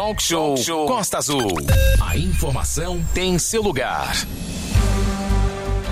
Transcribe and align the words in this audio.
Talk 0.00 0.22
Show, 0.22 0.54
Talk 0.54 0.62
Show 0.62 0.86
Costa 0.86 1.18
Azul. 1.18 1.56
A 2.00 2.16
informação 2.16 3.04
tem 3.12 3.38
seu 3.38 3.60
lugar. 3.60 4.10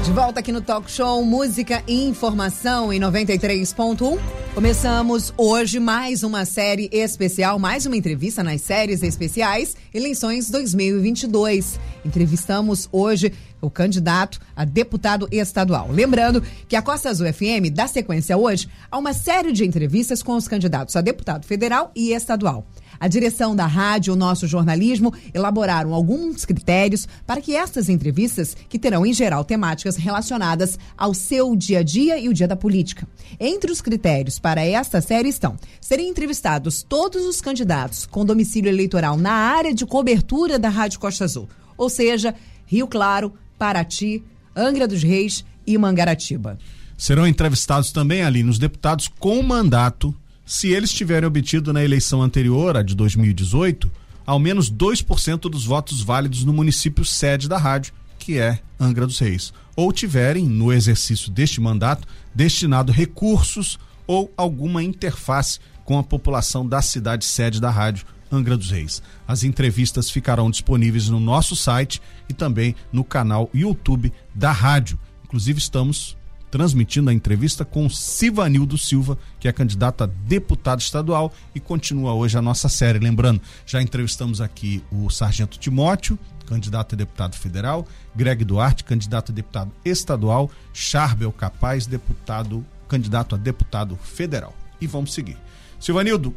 De 0.03 0.11
volta 0.13 0.41
aqui 0.41 0.51
no 0.51 0.63
Talk 0.63 0.91
Show 0.91 1.23
Música 1.23 1.83
e 1.87 2.07
Informação 2.07 2.91
em 2.91 2.99
93.1. 2.99 4.19
Começamos 4.55 5.35
hoje 5.37 5.79
mais 5.79 6.23
uma 6.23 6.47
série 6.47 6.89
especial, 6.91 7.59
mais 7.59 7.85
uma 7.85 7.99
entrevista 7.99 8.43
nas 8.43 8.63
séries 8.63 9.03
especiais 9.03 9.77
Eleições 9.93 10.49
2022. 10.49 11.79
Entrevistamos 12.03 12.89
hoje 12.91 13.31
o 13.61 13.69
candidato 13.69 14.41
a 14.57 14.65
deputado 14.65 15.29
estadual. 15.31 15.91
Lembrando 15.91 16.43
que 16.67 16.77
a 16.77 16.81
Costa 16.83 17.11
Azul 17.11 17.31
FM 17.31 17.71
dá 17.71 17.87
sequência 17.87 18.39
hoje 18.39 18.71
a 18.91 18.97
uma 18.97 19.13
série 19.13 19.53
de 19.53 19.67
entrevistas 19.67 20.23
com 20.23 20.35
os 20.35 20.49
candidatos 20.49 20.97
a 20.97 21.03
deputado 21.03 21.45
federal 21.45 21.93
e 21.95 22.13
estadual. 22.13 22.67
A 23.01 23.07
direção 23.07 23.55
da 23.55 23.67
rádio, 23.67 24.13
o 24.13 24.17
nosso 24.17 24.47
jornalismo, 24.47 25.13
elaboraram 25.33 25.95
alguns 25.95 26.45
critérios 26.45 27.07
para 27.27 27.41
que 27.41 27.55
estas 27.55 27.89
entrevistas, 27.89 28.57
que 28.69 28.79
terão 28.79 29.07
em 29.07 29.13
geral 29.13 29.45
temáticas 29.45 29.97
relacionadas 29.97 30.79
ao 30.97 31.15
seu 31.15 31.55
dia 31.55 31.81
a 31.81 31.83
dia 31.83 32.19
e 32.19 32.29
o 32.29 32.35
dia 32.35 32.49
da 32.49 32.57
política. 32.57 33.07
Entre 33.39 33.71
os 33.71 33.81
critérios 33.81 34.39
para 34.39 34.65
esta 34.65 35.01
série 35.01 35.29
estão 35.29 35.57
serem 35.81 36.09
entrevistados 36.09 36.83
todos 36.83 37.25
os 37.25 37.41
candidatos 37.41 38.07
com 38.07 38.25
domicílio 38.25 38.69
eleitoral 38.69 39.17
na 39.17 39.33
área 39.33 39.73
de 39.73 39.87
cobertura 39.87 40.59
da 40.59 40.69
Rádio 40.69 40.99
Costa 40.99 41.25
Azul, 41.25 41.49
ou 41.77 41.89
seja, 41.89 42.35
Rio 42.67 42.87
Claro, 42.87 43.33
Paraty, 43.59 44.23
Angra 44.55 44.89
dos 44.89 45.03
Reis 45.03 45.45
e 45.67 45.79
Mangaratiba. 45.79 46.59
Serão 46.97 47.27
entrevistados 47.27 47.93
também 47.93 48.23
ali 48.23 48.43
nos 48.43 48.59
deputados 48.59 49.07
com 49.07 49.41
mandato 49.41 50.15
se 50.49 50.69
eles 50.69 50.91
tiverem 50.91 51.27
obtido 51.27 51.75
na 51.75 51.85
eleição 51.85 52.23
anterior, 52.23 52.75
a 52.75 52.83
de 52.83 52.95
2018, 52.95 53.91
ao 54.25 54.39
menos 54.39 54.73
2% 54.73 55.41
dos 55.41 55.67
votos 55.67 56.01
válidos 56.01 56.43
no 56.43 56.55
município 56.55 57.05
sede 57.05 57.47
da 57.47 57.59
rádio, 57.59 57.93
que 58.19 58.39
é 58.39 58.59
Angra 58.81 59.07
dos 59.07 59.19
Reis, 59.19 59.53
ou 59.77 59.93
tiverem, 59.93 60.47
no 60.49 60.73
exercício 60.73 61.31
deste 61.31 61.61
mandato, 61.61 62.09
destinado 62.35 62.91
recursos 62.91 63.79
ou 64.07 64.33
alguma 64.39 64.83
interface 64.83 65.61
com 65.85 65.99
a 65.99 66.03
população 66.03 66.67
da 66.67 66.81
cidade 66.81 67.27
sede 67.27 67.61
da 67.61 67.71
rádio, 67.71 68.07
Angra 68.33 68.57
dos 68.57 68.71
Reis. 68.71 69.03
As 69.27 69.45
entrevistas 69.45 70.11
ficarão 70.11 70.51
disponíveis 70.51 71.11
no 71.11 71.21
nosso 71.21 71.55
site 71.55 72.01
e 72.27 72.33
também 72.33 72.75
no 72.91 73.05
canal 73.05 73.51
YouTube 73.53 74.11
da 74.35 74.51
rádio. 74.51 74.99
Inclusive, 75.25 75.59
estamos 75.59 76.17
transmitindo 76.51 77.11
a 77.11 77.15
entrevista 77.15 77.65
com 77.65 77.89
Sivanildo 77.89 78.79
Silva, 78.79 79.19
que 79.39 79.49
é 79.49 79.53
candidato 79.53 80.05
a 80.05 80.07
deputado 80.07 80.81
estadual 80.81 81.33
e 81.55 81.61
continua 81.61 82.15
hoje 82.15 82.39
a 82.39 82.43
nossa 82.43 82.69
série. 82.69 82.99
Lembrando, 82.99 83.41
já 83.67 83.81
entrevistamos 83.83 84.41
aqui 84.41 84.83
o 84.91 85.11
Sargento 85.11 85.59
Timóteo, 85.59 86.19
candidato 86.47 86.95
a 86.95 86.99
deputado 86.99 87.37
federal, 87.37 87.87
Greg 88.17 88.45
Duarte, 88.45 88.85
candidato 88.85 89.31
a 89.31 89.35
deputado 89.35 89.71
estadual, 89.85 90.51
Charbel 90.73 91.31
Capaz, 91.33 91.87
deputado, 91.87 92.65
candidato 92.89 93.35
a 93.35 93.39
deputado 93.39 93.97
federal. 93.97 94.55
E 94.81 94.87
vamos 94.87 95.13
seguir. 95.13 95.37
Silvanildo, 95.79 96.35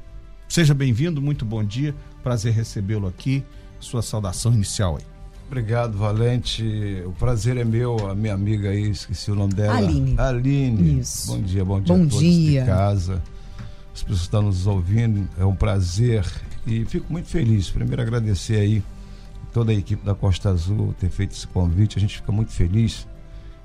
seja 0.48 0.74
bem-vindo, 0.74 1.22
muito 1.22 1.46
bom 1.46 1.64
dia, 1.64 1.96
prazer 2.22 2.54
recebê-lo 2.54 3.08
aqui. 3.08 3.44
Sua 3.80 4.04
saudação 4.04 4.54
inicial 4.54 4.98
aí. 4.98 5.11
Obrigado, 5.52 5.98
Valente. 5.98 7.04
O 7.06 7.12
prazer 7.12 7.58
é 7.58 7.66
meu, 7.66 8.10
a 8.10 8.16
minha 8.16 8.34
amiga 8.34 8.70
aí, 8.70 8.90
esqueci 8.90 9.30
o 9.30 9.36
nome 9.36 9.54
dela. 9.54 9.76
Aline. 9.76 10.16
Aline. 10.18 11.02
Isso. 11.02 11.28
Bom 11.28 11.42
dia, 11.42 11.66
bom 11.66 11.82
dia 11.82 11.94
bom 11.94 12.04
a 12.04 12.08
todos 12.08 12.20
dia. 12.20 12.62
de 12.62 12.68
casa. 12.68 13.22
As 13.94 14.02
pessoas 14.02 14.20
que 14.20 14.26
estão 14.28 14.44
nos 14.44 14.66
ouvindo, 14.66 15.28
é 15.38 15.44
um 15.44 15.54
prazer 15.54 16.26
e 16.66 16.86
fico 16.86 17.12
muito 17.12 17.28
feliz. 17.28 17.70
Primeiro 17.70 18.02
agradecer 18.02 18.62
aí 18.62 18.82
toda 19.52 19.74
a 19.74 19.76
equipe 19.76 20.06
da 20.06 20.16
Costa 20.16 20.52
Azul 20.52 20.96
ter 20.98 21.10
feito 21.10 21.34
esse 21.34 21.46
convite. 21.48 21.98
A 21.98 22.00
gente 22.02 22.16
fica 22.16 22.32
muito 22.32 22.54
feliz. 22.54 23.06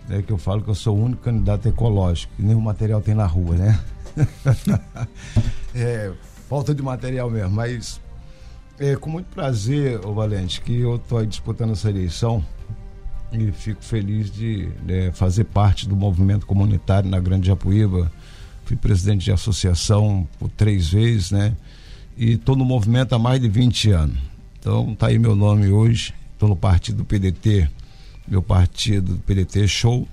Né, 0.08 0.22
que 0.22 0.32
eu 0.32 0.38
falo 0.38 0.62
que 0.62 0.70
eu 0.70 0.74
sou 0.74 0.96
o 0.96 1.04
único 1.04 1.22
candidato 1.22 1.68
ecológico, 1.68 2.32
e 2.36 2.42
nenhum 2.42 2.60
material 2.60 3.00
tem 3.00 3.14
na 3.14 3.26
rua, 3.26 3.56
né? 3.56 3.80
é, 5.74 6.12
falta 6.48 6.74
de 6.74 6.82
material 6.82 7.30
mesmo, 7.30 7.50
mas 7.50 8.00
é 8.78 8.96
com 8.96 9.10
muito 9.10 9.26
prazer, 9.26 10.04
ô 10.04 10.12
Valente, 10.12 10.60
que 10.60 10.80
eu 10.80 10.96
estou 10.96 11.24
disputando 11.24 11.72
essa 11.72 11.88
eleição 11.88 12.44
e 13.32 13.50
fico 13.52 13.82
feliz 13.82 14.30
de 14.30 14.68
né, 14.84 15.10
fazer 15.12 15.44
parte 15.44 15.88
do 15.88 15.96
movimento 15.96 16.46
comunitário 16.46 17.08
na 17.08 17.18
Grande 17.18 17.48
Japuíba. 17.48 18.10
Fui 18.64 18.76
presidente 18.76 19.24
de 19.24 19.32
associação 19.32 20.26
por 20.38 20.48
três 20.50 20.88
vezes, 20.88 21.30
né? 21.30 21.56
E 22.16 22.32
estou 22.32 22.56
no 22.56 22.64
movimento 22.64 23.14
há 23.14 23.18
mais 23.18 23.40
de 23.40 23.48
20 23.48 23.90
anos. 23.90 24.18
Então 24.58 24.94
tá 24.94 25.08
aí 25.08 25.18
meu 25.18 25.36
nome 25.36 25.68
hoje. 25.68 26.14
Estou 26.32 26.48
no 26.48 26.56
partido 26.56 26.98
do 26.98 27.04
PDT, 27.04 27.68
meu 28.26 28.42
partido 28.42 29.14
do 29.14 29.20
PDT 29.20 29.68
Show. 29.68 30.08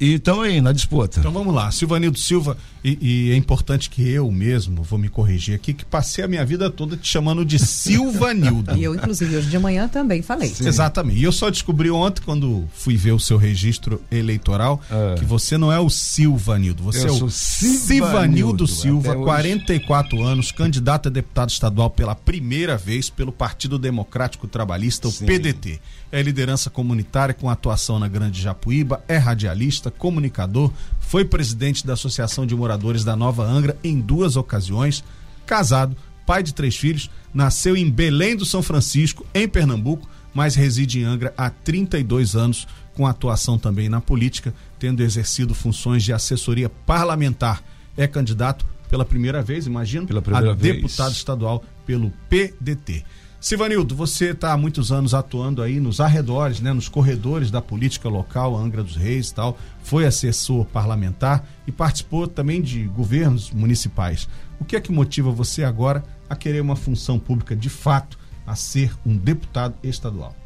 E 0.00 0.14
estamos 0.14 0.44
aí 0.44 0.62
na 0.62 0.72
disputa. 0.72 1.20
Então 1.20 1.30
vamos 1.30 1.54
lá, 1.54 1.70
Silvanildo 1.70 2.18
Silva, 2.18 2.56
e, 2.82 2.98
e, 3.00 3.32
é 3.32 3.36
importante 3.36 3.90
que 3.90 4.08
eu 4.08 4.30
mesmo, 4.30 4.82
vou 4.82 4.98
me 4.98 5.10
corrigir 5.10 5.54
aqui, 5.54 5.74
que 5.74 5.84
passei 5.84 6.24
a 6.24 6.28
minha 6.28 6.42
vida 6.46 6.70
toda 6.70 6.96
te 6.96 7.06
chamando 7.06 7.44
de 7.44 7.58
Silvanildo. 7.58 8.74
e 8.78 8.82
eu, 8.82 8.94
inclusive, 8.94 9.36
hoje 9.36 9.50
de 9.50 9.58
manhã 9.58 9.86
também 9.86 10.22
falei. 10.22 10.48
Sim. 10.48 10.66
Exatamente. 10.66 11.20
E 11.20 11.22
eu 11.22 11.32
só 11.32 11.50
descobri 11.50 11.90
ontem, 11.90 12.22
quando 12.24 12.66
fui 12.72 12.96
ver 12.96 13.12
o 13.12 13.20
seu 13.20 13.36
registro 13.36 14.00
eleitoral, 14.10 14.80
é. 14.90 15.16
que 15.16 15.24
você 15.26 15.58
não 15.58 15.70
é 15.70 15.78
o 15.78 15.90
Silvanildo, 15.90 16.82
você 16.82 17.06
eu 17.06 17.18
é 17.18 17.22
o 17.22 17.28
Silvanildo 17.28 18.66
Silva, 18.66 19.14
44 19.14 20.22
anos, 20.22 20.50
candidato 20.50 21.08
a 21.08 21.12
deputado 21.12 21.50
estadual 21.50 21.90
pela 21.90 22.14
primeira 22.14 22.78
vez 22.78 23.10
pelo 23.10 23.32
Partido 23.32 23.78
Democrático 23.78 24.48
Trabalhista, 24.48 25.08
o 25.08 25.10
Sim. 25.10 25.26
PDT. 25.26 25.78
É 26.10 26.22
liderança 26.22 26.70
comunitária 26.70 27.34
com 27.34 27.48
atuação 27.48 27.98
na 27.98 28.08
Grande 28.08 28.40
Japuíba, 28.40 29.04
é 29.06 29.16
radialista, 29.16 29.89
comunicador, 29.90 30.72
foi 30.98 31.24
presidente 31.24 31.86
da 31.86 31.94
Associação 31.94 32.46
de 32.46 32.54
Moradores 32.54 33.04
da 33.04 33.16
Nova 33.16 33.44
Angra 33.44 33.76
em 33.82 34.00
duas 34.00 34.36
ocasiões, 34.36 35.04
casado, 35.46 35.96
pai 36.26 36.42
de 36.42 36.54
três 36.54 36.76
filhos, 36.76 37.10
nasceu 37.34 37.76
em 37.76 37.90
Belém 37.90 38.36
do 38.36 38.44
São 38.44 38.62
Francisco, 38.62 39.26
em 39.34 39.48
Pernambuco, 39.48 40.08
mas 40.32 40.54
reside 40.54 41.00
em 41.00 41.04
Angra 41.04 41.34
há 41.36 41.50
32 41.50 42.36
anos, 42.36 42.66
com 42.94 43.06
atuação 43.06 43.58
também 43.58 43.88
na 43.88 44.00
política, 44.00 44.54
tendo 44.78 45.02
exercido 45.02 45.54
funções 45.54 46.02
de 46.02 46.12
assessoria 46.12 46.68
parlamentar. 46.68 47.62
É 47.96 48.06
candidato 48.06 48.64
pela 48.88 49.04
primeira 49.04 49.42
vez, 49.42 49.66
imagino, 49.66 50.06
pela 50.06 50.20
primeira 50.20 50.50
a 50.50 50.54
vez. 50.54 50.76
deputado 50.76 51.12
estadual 51.12 51.64
pelo 51.86 52.12
PDT. 52.28 53.04
Sivanildo, 53.40 53.96
você 53.96 54.32
está 54.32 54.52
há 54.52 54.56
muitos 54.56 54.92
anos 54.92 55.14
atuando 55.14 55.62
aí 55.62 55.80
nos 55.80 55.98
arredores, 55.98 56.60
né, 56.60 56.74
nos 56.74 56.90
corredores 56.90 57.50
da 57.50 57.62
política 57.62 58.06
local, 58.06 58.54
Angra 58.54 58.84
dos 58.84 58.96
Reis 58.96 59.30
e 59.30 59.34
tal, 59.34 59.58
foi 59.82 60.04
assessor 60.04 60.66
parlamentar 60.66 61.48
e 61.66 61.72
participou 61.72 62.28
também 62.28 62.60
de 62.60 62.82
governos 62.82 63.50
municipais. 63.50 64.28
O 64.60 64.64
que 64.64 64.76
é 64.76 64.80
que 64.80 64.92
motiva 64.92 65.30
você 65.30 65.64
agora 65.64 66.04
a 66.28 66.36
querer 66.36 66.60
uma 66.60 66.76
função 66.76 67.18
pública 67.18 67.56
de 67.56 67.70
fato, 67.70 68.18
a 68.46 68.54
ser 68.54 68.92
um 69.06 69.16
deputado 69.16 69.74
estadual? 69.82 70.36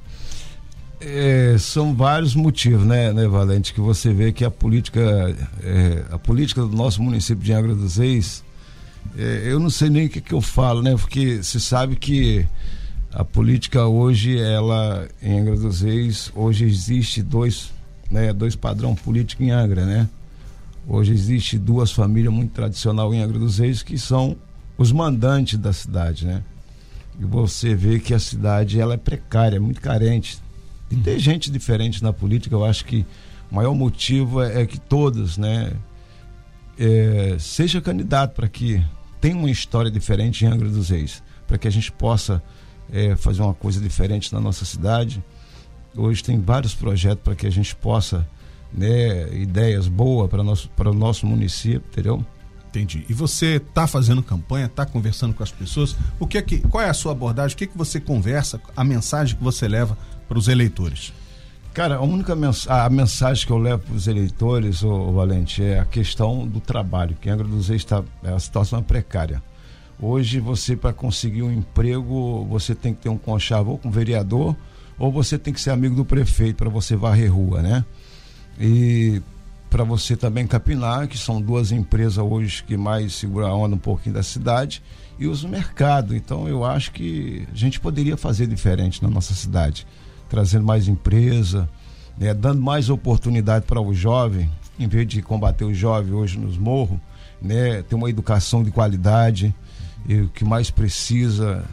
É, 1.00 1.56
são 1.58 1.96
vários 1.96 2.36
motivos, 2.36 2.86
né, 2.86 3.12
né, 3.12 3.26
Valente, 3.26 3.74
que 3.74 3.80
você 3.80 4.14
vê 4.14 4.30
que 4.30 4.44
a 4.44 4.50
política, 4.52 5.00
é, 5.64 6.04
a 6.12 6.18
política 6.18 6.62
do 6.62 6.76
nosso 6.76 7.02
município 7.02 7.42
de 7.42 7.52
Angra 7.52 7.74
dos 7.74 7.96
Reis, 7.96 8.44
é, 9.18 9.42
eu 9.46 9.58
não 9.58 9.68
sei 9.68 9.90
nem 9.90 10.06
o 10.06 10.08
que, 10.08 10.20
que 10.20 10.32
eu 10.32 10.40
falo, 10.40 10.80
né, 10.80 10.94
porque 10.96 11.42
se 11.42 11.60
sabe 11.60 11.96
que 11.96 12.46
a 13.14 13.24
política 13.24 13.86
hoje, 13.86 14.36
ela, 14.40 15.08
em 15.22 15.38
Angra 15.38 15.56
dos 15.56 15.82
Reis, 15.82 16.32
hoje 16.34 16.64
existe 16.64 17.22
dois, 17.22 17.72
né, 18.10 18.32
dois 18.32 18.56
padrão 18.56 18.92
político 18.96 19.44
em 19.44 19.52
Angra, 19.52 19.86
né? 19.86 20.08
Hoje 20.86 21.12
existe 21.12 21.56
duas 21.56 21.92
famílias 21.92 22.34
muito 22.34 22.50
tradicional 22.50 23.14
em 23.14 23.22
Angra 23.22 23.38
dos 23.38 23.58
Reis 23.58 23.84
que 23.84 23.96
são 23.96 24.36
os 24.76 24.90
mandantes 24.90 25.56
da 25.56 25.72
cidade, 25.72 26.26
né? 26.26 26.42
E 27.18 27.24
você 27.24 27.72
vê 27.76 28.00
que 28.00 28.12
a 28.12 28.18
cidade 28.18 28.80
ela 28.80 28.94
é 28.94 28.98
precária, 28.98 29.60
muito 29.60 29.80
carente. 29.80 30.38
E 30.90 30.96
tem 30.96 31.16
gente 31.16 31.52
diferente 31.52 32.02
na 32.02 32.12
política, 32.12 32.56
eu 32.56 32.64
acho 32.64 32.84
que 32.84 33.06
o 33.48 33.54
maior 33.54 33.74
motivo 33.76 34.42
é, 34.42 34.62
é 34.62 34.66
que 34.66 34.80
todos, 34.80 35.38
né, 35.38 35.72
é, 36.76 37.36
seja 37.38 37.80
candidato 37.80 38.34
para 38.34 38.48
que 38.48 38.84
tenha 39.20 39.36
uma 39.36 39.50
história 39.50 39.90
diferente 39.90 40.44
em 40.44 40.48
Angra 40.48 40.68
dos 40.68 40.88
Reis, 40.90 41.22
para 41.46 41.56
que 41.56 41.68
a 41.68 41.70
gente 41.70 41.92
possa 41.92 42.42
é, 42.92 43.16
fazer 43.16 43.42
uma 43.42 43.54
coisa 43.54 43.80
diferente 43.80 44.32
na 44.32 44.40
nossa 44.40 44.64
cidade. 44.64 45.22
Hoje 45.96 46.22
tem 46.22 46.40
vários 46.40 46.74
projetos 46.74 47.22
para 47.22 47.34
que 47.34 47.46
a 47.46 47.50
gente 47.50 47.74
possa, 47.76 48.26
né, 48.72 49.32
ideias 49.34 49.86
boas 49.86 50.28
para 50.28 50.42
nosso 50.42 50.68
para 50.70 50.90
o 50.90 50.94
nosso 50.94 51.26
município, 51.26 51.82
entendeu? 51.90 52.24
Entendi. 52.68 53.04
E 53.08 53.14
você 53.14 53.56
está 53.56 53.86
fazendo 53.86 54.20
campanha, 54.20 54.66
está 54.66 54.84
conversando 54.84 55.32
com 55.32 55.44
as 55.44 55.52
pessoas? 55.52 55.96
O 56.18 56.26
que 56.26 56.36
é 56.36 56.42
que, 56.42 56.58
qual 56.58 56.82
é 56.82 56.90
a 56.90 56.94
sua 56.94 57.12
abordagem? 57.12 57.54
O 57.54 57.58
que 57.58 57.64
é 57.64 57.66
que 57.68 57.78
você 57.78 58.00
conversa? 58.00 58.60
A 58.76 58.82
mensagem 58.82 59.36
que 59.36 59.44
você 59.44 59.68
leva 59.68 59.96
para 60.28 60.36
os 60.36 60.48
eleitores? 60.48 61.12
Cara, 61.72 61.96
a 61.96 62.02
única 62.02 62.34
mens 62.34 62.68
a 62.68 62.88
mensagem 62.90 63.46
que 63.46 63.52
eu 63.52 63.58
levo 63.58 63.82
para 63.82 63.94
os 63.94 64.08
eleitores, 64.08 64.82
ô, 64.82 64.92
ô, 64.92 65.12
Valente, 65.12 65.62
é 65.62 65.78
a 65.78 65.84
questão 65.84 66.46
do 66.46 66.60
trabalho. 66.60 67.16
Que 67.20 67.30
Angra 67.30 67.46
dos 67.46 67.68
Reis 67.68 67.82
está, 67.82 68.02
a 68.24 68.38
situação 68.40 68.80
é 68.80 68.82
precária. 68.82 69.42
Hoje 70.06 70.38
você 70.38 70.76
para 70.76 70.92
conseguir 70.92 71.42
um 71.42 71.50
emprego, 71.50 72.44
você 72.44 72.74
tem 72.74 72.92
que 72.92 73.00
ter 73.00 73.08
um 73.08 73.16
conchavo 73.16 73.70
ou 73.70 73.78
com 73.78 73.90
vereador, 73.90 74.54
ou 74.98 75.10
você 75.10 75.38
tem 75.38 75.50
que 75.50 75.58
ser 75.58 75.70
amigo 75.70 75.94
do 75.94 76.04
prefeito 76.04 76.56
para 76.56 76.68
você 76.68 76.94
varrer 76.94 77.32
rua, 77.32 77.62
né? 77.62 77.82
E 78.60 79.22
para 79.70 79.82
você 79.82 80.14
também 80.14 80.46
capinar, 80.46 81.08
que 81.08 81.16
são 81.16 81.40
duas 81.40 81.72
empresas 81.72 82.18
hoje 82.18 82.62
que 82.64 82.76
mais 82.76 83.14
seguram 83.14 83.46
a 83.46 83.54
onda 83.54 83.76
um 83.76 83.78
pouquinho 83.78 84.14
da 84.14 84.22
cidade, 84.22 84.82
e 85.18 85.26
os 85.26 85.42
mercados. 85.42 86.14
Então 86.14 86.46
eu 86.46 86.66
acho 86.66 86.92
que 86.92 87.48
a 87.50 87.56
gente 87.56 87.80
poderia 87.80 88.18
fazer 88.18 88.46
diferente 88.46 89.02
na 89.02 89.08
nossa 89.08 89.32
cidade, 89.32 89.86
trazendo 90.28 90.66
mais 90.66 90.86
empresa, 90.86 91.66
né, 92.18 92.34
dando 92.34 92.60
mais 92.60 92.90
oportunidade 92.90 93.64
para 93.64 93.80
o 93.80 93.94
jovem, 93.94 94.50
em 94.78 94.86
vez 94.86 95.08
de 95.08 95.22
combater 95.22 95.64
o 95.64 95.72
jovem 95.72 96.12
hoje 96.12 96.38
nos 96.38 96.58
morros, 96.58 96.98
né, 97.40 97.82
ter 97.82 97.94
uma 97.94 98.10
educação 98.10 98.62
de 98.62 98.70
qualidade, 98.70 99.54
e 100.06 100.20
o 100.20 100.28
que 100.28 100.44
mais 100.44 100.70
precisa. 100.70 101.64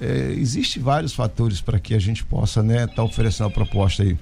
É, 0.00 0.32
Existem 0.32 0.82
vários 0.82 1.12
fatores 1.12 1.60
para 1.60 1.78
que 1.78 1.94
a 1.94 1.98
gente 1.98 2.24
possa 2.24 2.60
estar 2.60 2.72
né, 2.72 2.86
tá 2.86 3.02
oferecendo 3.02 3.46
a 3.46 3.50
proposta 3.50 4.02
aí 4.02 4.18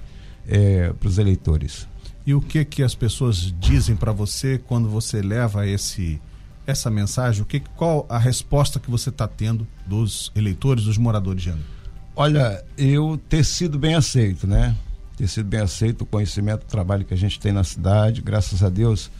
é, 0.47 0.93
para 0.93 1.07
os 1.07 1.17
eleitores. 1.17 1.87
E 2.25 2.33
o 2.33 2.41
que 2.41 2.65
que 2.65 2.81
as 2.81 2.95
pessoas 2.95 3.53
dizem 3.59 3.95
para 3.95 4.11
você 4.11 4.57
quando 4.57 4.89
você 4.89 5.21
leva 5.21 5.67
esse 5.67 6.19
essa 6.65 6.89
mensagem? 6.89 7.43
O 7.43 7.45
que 7.45 7.59
qual 7.59 8.05
a 8.09 8.17
resposta 8.17 8.79
que 8.79 8.89
você 8.89 9.09
está 9.09 9.27
tendo 9.27 9.67
dos 9.85 10.31
eleitores, 10.35 10.85
dos 10.85 10.97
moradores 10.97 11.43
de 11.43 11.49
Angra? 11.51 11.75
Olha, 12.15 12.63
eu 12.77 13.19
ter 13.29 13.43
sido 13.43 13.77
bem 13.77 13.93
aceito, 13.93 14.47
né? 14.47 14.75
Ter 15.17 15.27
sido 15.27 15.47
bem 15.47 15.59
aceito 15.59 16.01
o 16.01 16.05
conhecimento, 16.05 16.63
o 16.63 16.65
trabalho 16.65 17.05
que 17.05 17.13
a 17.13 17.17
gente 17.17 17.39
tem 17.39 17.51
na 17.51 17.63
cidade, 17.63 18.21
graças 18.21 18.63
a 18.63 18.69
Deus, 18.69 19.11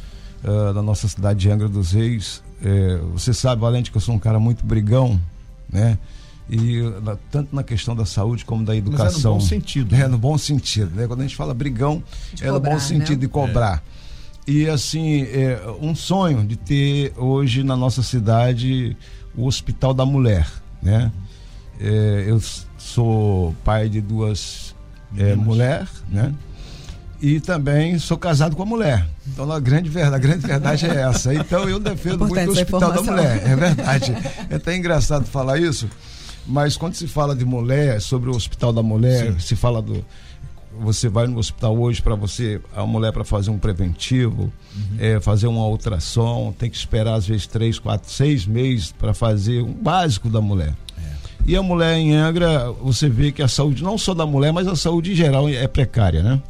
uh, 0.43 0.73
na 0.73 0.81
nossa 0.81 1.07
cidade 1.07 1.41
de 1.41 1.51
Angra 1.51 1.69
dos 1.69 1.91
Reis. 1.91 2.41
É, 2.63 2.97
você 3.13 3.33
sabe, 3.33 3.61
Valente, 3.61 3.91
que 3.91 3.97
eu 3.97 4.01
sou 4.01 4.15
um 4.15 4.19
cara 4.19 4.39
muito 4.39 4.65
brigão, 4.65 5.19
né? 5.71 5.97
e 6.49 6.81
na, 7.01 7.17
tanto 7.31 7.55
na 7.55 7.63
questão 7.63 7.95
da 7.95 8.05
saúde 8.05 8.45
como 8.45 8.63
da 8.63 8.75
educação. 8.75 9.05
Mas 9.05 9.15
é 9.15 9.27
no 9.27 9.33
bom 9.33 9.39
sentido. 9.39 9.95
É, 9.95 9.97
né? 9.99 10.07
no 10.07 10.17
bom 10.17 10.37
sentido. 10.37 10.95
Né? 10.95 11.07
Quando 11.07 11.21
a 11.21 11.23
gente 11.23 11.35
fala 11.35 11.53
brigão, 11.53 12.03
de 12.33 12.43
é 12.43 12.47
cobrar, 12.47 12.69
no 12.69 12.75
bom 12.75 12.79
sentido 12.79 13.21
né? 13.21 13.21
de 13.21 13.27
cobrar. 13.27 13.83
É. 14.47 14.51
E 14.51 14.69
assim, 14.69 15.23
é 15.23 15.59
um 15.81 15.95
sonho 15.95 16.45
de 16.45 16.55
ter 16.55 17.13
hoje 17.17 17.63
na 17.63 17.75
nossa 17.75 18.03
cidade 18.03 18.95
o 19.35 19.47
Hospital 19.47 19.93
da 19.93 20.05
Mulher. 20.05 20.47
Né? 20.83 21.11
É, 21.79 22.25
eu 22.27 22.39
sou 22.77 23.55
pai 23.63 23.89
de 23.89 24.01
duas 24.01 24.75
é, 25.17 25.35
mulheres, 25.35 25.89
né? 26.09 26.33
E 27.21 27.39
também 27.39 27.97
sou 27.97 28.17
casado 28.17 28.55
com 28.55 28.63
a 28.63 28.65
mulher. 28.65 29.05
Então 29.27 29.49
a 29.51 29.59
grande, 29.59 29.89
verdade, 29.89 30.15
a 30.15 30.19
grande 30.19 30.47
verdade 30.47 30.85
é 30.85 31.01
essa. 31.01 31.33
Então 31.33 31.67
eu 31.67 31.79
defendo 31.79 32.19
muito 32.19 32.49
o 32.49 32.51
Hospital 32.51 32.91
da 32.91 33.01
Mulher. 33.01 33.41
É 33.45 33.55
verdade. 33.55 34.15
É 34.49 34.55
até 34.55 34.75
engraçado 34.75 35.25
falar 35.25 35.57
isso 35.57 35.89
mas 36.45 36.77
quando 36.77 36.93
se 36.93 37.07
fala 37.07 37.35
de 37.35 37.43
mulher, 37.43 37.99
sobre 37.99 38.29
o 38.29 38.35
Hospital 38.35 38.71
da 38.71 38.83
Mulher, 38.83 39.33
Sim. 39.33 39.39
se 39.39 39.55
fala 39.55 39.81
do. 39.81 40.05
Você 40.77 41.07
vai 41.07 41.25
no 41.25 41.37
hospital 41.37 41.77
hoje 41.79 42.01
para 42.01 42.15
você, 42.15 42.59
a 42.75 42.85
mulher 42.85 43.13
para 43.13 43.23
fazer 43.23 43.49
um 43.49 43.57
preventivo, 43.57 44.51
uhum. 44.75 44.97
é, 44.99 45.21
fazer 45.21 45.47
uma 45.47 45.65
ultrassom, 45.65 46.51
tem 46.51 46.69
que 46.69 46.75
esperar 46.75 47.13
às 47.13 47.25
vezes 47.25 47.47
três, 47.47 47.79
quatro, 47.79 48.11
seis 48.11 48.45
meses 48.45 48.91
para 48.91 49.13
fazer 49.13 49.61
um 49.61 49.71
básico 49.71 50.27
da 50.27 50.41
mulher. 50.41 50.73
É. 50.97 51.01
E 51.45 51.55
a 51.55 51.63
mulher 51.63 51.95
em 51.95 52.13
Angra, 52.13 52.69
você 52.73 53.07
vê 53.07 53.31
que 53.31 53.41
a 53.41 53.47
saúde, 53.47 53.81
não 53.81 53.97
só 53.97 54.13
da 54.13 54.25
mulher, 54.25 54.51
mas 54.51 54.67
a 54.67 54.75
saúde 54.75 55.13
em 55.13 55.15
geral 55.15 55.47
é 55.47 55.65
precária, 55.65 56.21
né? 56.21 56.41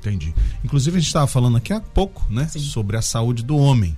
Entendi. 0.00 0.34
Inclusive 0.64 0.96
a 0.96 1.00
gente 1.00 1.08
estava 1.08 1.26
falando 1.26 1.56
aqui 1.56 1.72
há 1.72 1.80
pouco, 1.80 2.24
né, 2.30 2.46
Sim. 2.48 2.60
sobre 2.60 2.96
a 2.96 3.02
saúde 3.02 3.42
do 3.42 3.56
homem 3.56 3.96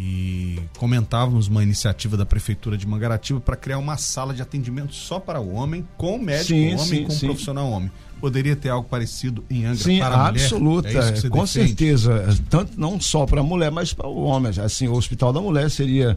e 0.00 0.60
comentávamos 0.78 1.48
uma 1.48 1.60
iniciativa 1.60 2.16
da 2.16 2.24
prefeitura 2.24 2.78
de 2.78 2.86
Mangaratiba 2.86 3.40
para 3.40 3.56
criar 3.56 3.78
uma 3.78 3.96
sala 3.96 4.32
de 4.32 4.40
atendimento 4.40 4.94
só 4.94 5.18
para 5.18 5.40
o 5.40 5.52
homem, 5.54 5.84
com 5.96 6.16
médico 6.18 6.50
sim, 6.50 6.74
homem, 6.74 6.86
sim, 6.86 7.04
com 7.04 7.10
sim. 7.10 7.26
profissional 7.26 7.68
homem. 7.68 7.90
Poderia 8.20 8.54
ter 8.54 8.68
algo 8.68 8.88
parecido 8.88 9.44
em 9.50 9.64
Angra 9.64 9.82
sim, 9.82 9.98
para 9.98 10.16
a 10.16 10.28
absoluta, 10.28 10.88
mulher? 10.88 11.18
É 11.18 11.28
com 11.28 11.40
defende? 11.40 11.48
certeza, 11.48 12.38
tanto 12.48 12.78
não 12.78 13.00
só 13.00 13.26
para 13.26 13.40
a 13.40 13.42
mulher, 13.42 13.72
mas 13.72 13.92
para 13.92 14.06
o 14.06 14.22
homem. 14.22 14.52
Assim, 14.60 14.86
o 14.86 14.94
Hospital 14.94 15.32
da 15.32 15.40
Mulher 15.40 15.68
seria, 15.68 16.16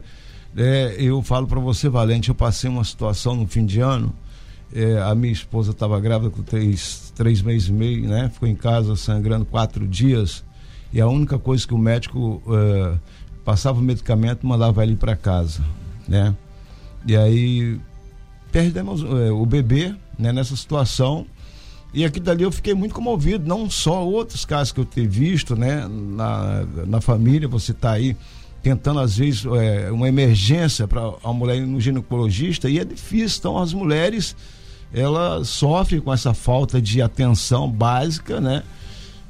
é, 0.56 0.94
eu 0.96 1.20
falo 1.20 1.48
para 1.48 1.58
você, 1.58 1.88
Valente, 1.88 2.28
eu 2.28 2.36
passei 2.36 2.70
uma 2.70 2.84
situação 2.84 3.34
no 3.34 3.48
fim 3.48 3.66
de 3.66 3.80
ano. 3.80 4.14
É, 4.74 5.00
a 5.02 5.14
minha 5.14 5.32
esposa 5.32 5.72
estava 5.72 6.00
grávida 6.00 6.30
com 6.30 6.42
três, 6.42 7.12
três 7.14 7.42
meses 7.42 7.68
e 7.68 7.72
meio, 7.72 8.08
né? 8.08 8.30
Ficou 8.32 8.48
em 8.48 8.54
casa 8.54 8.96
sangrando 8.96 9.44
quatro 9.44 9.86
dias. 9.86 10.42
E 10.92 11.00
a 11.00 11.08
única 11.08 11.38
coisa 11.38 11.66
que 11.66 11.74
o 11.74 11.78
médico 11.78 12.42
uh, 12.46 12.98
passava 13.44 13.78
o 13.78 13.82
medicamento, 13.82 14.46
mandava 14.46 14.82
ele 14.82 14.96
para 14.96 15.16
casa, 15.16 15.62
né? 16.08 16.34
E 17.06 17.16
aí 17.16 17.80
perdemos 18.50 19.02
é, 19.02 19.30
o 19.30 19.44
bebê, 19.44 19.94
né, 20.18 20.32
nessa 20.32 20.54
situação. 20.54 21.26
E 21.94 22.04
aqui 22.04 22.20
dali 22.20 22.42
eu 22.42 22.52
fiquei 22.52 22.74
muito 22.74 22.94
comovido, 22.94 23.46
não 23.46 23.68
só 23.68 24.06
outros 24.06 24.44
casos 24.44 24.72
que 24.72 24.80
eu 24.80 24.84
tenho 24.84 25.10
visto, 25.10 25.56
né, 25.56 25.86
na, 25.88 26.64
na 26.86 27.00
família, 27.00 27.48
você 27.48 27.72
está 27.72 27.92
aí 27.92 28.16
tentando 28.62 29.00
às 29.00 29.16
vezes 29.16 29.44
é, 29.44 29.90
uma 29.90 30.08
emergência 30.08 30.86
para 30.86 31.02
a 31.22 31.32
mulher 31.32 31.66
no 31.66 31.80
ginecologista 31.80 32.70
e 32.70 32.78
é 32.78 32.84
difícil, 32.84 33.38
então 33.40 33.58
as 33.58 33.74
mulheres 33.74 34.36
ela 34.92 35.44
sofre 35.44 36.00
com 36.00 36.12
essa 36.12 36.34
falta 36.34 36.80
de 36.80 37.00
atenção 37.00 37.70
básica, 37.70 38.40
né? 38.40 38.62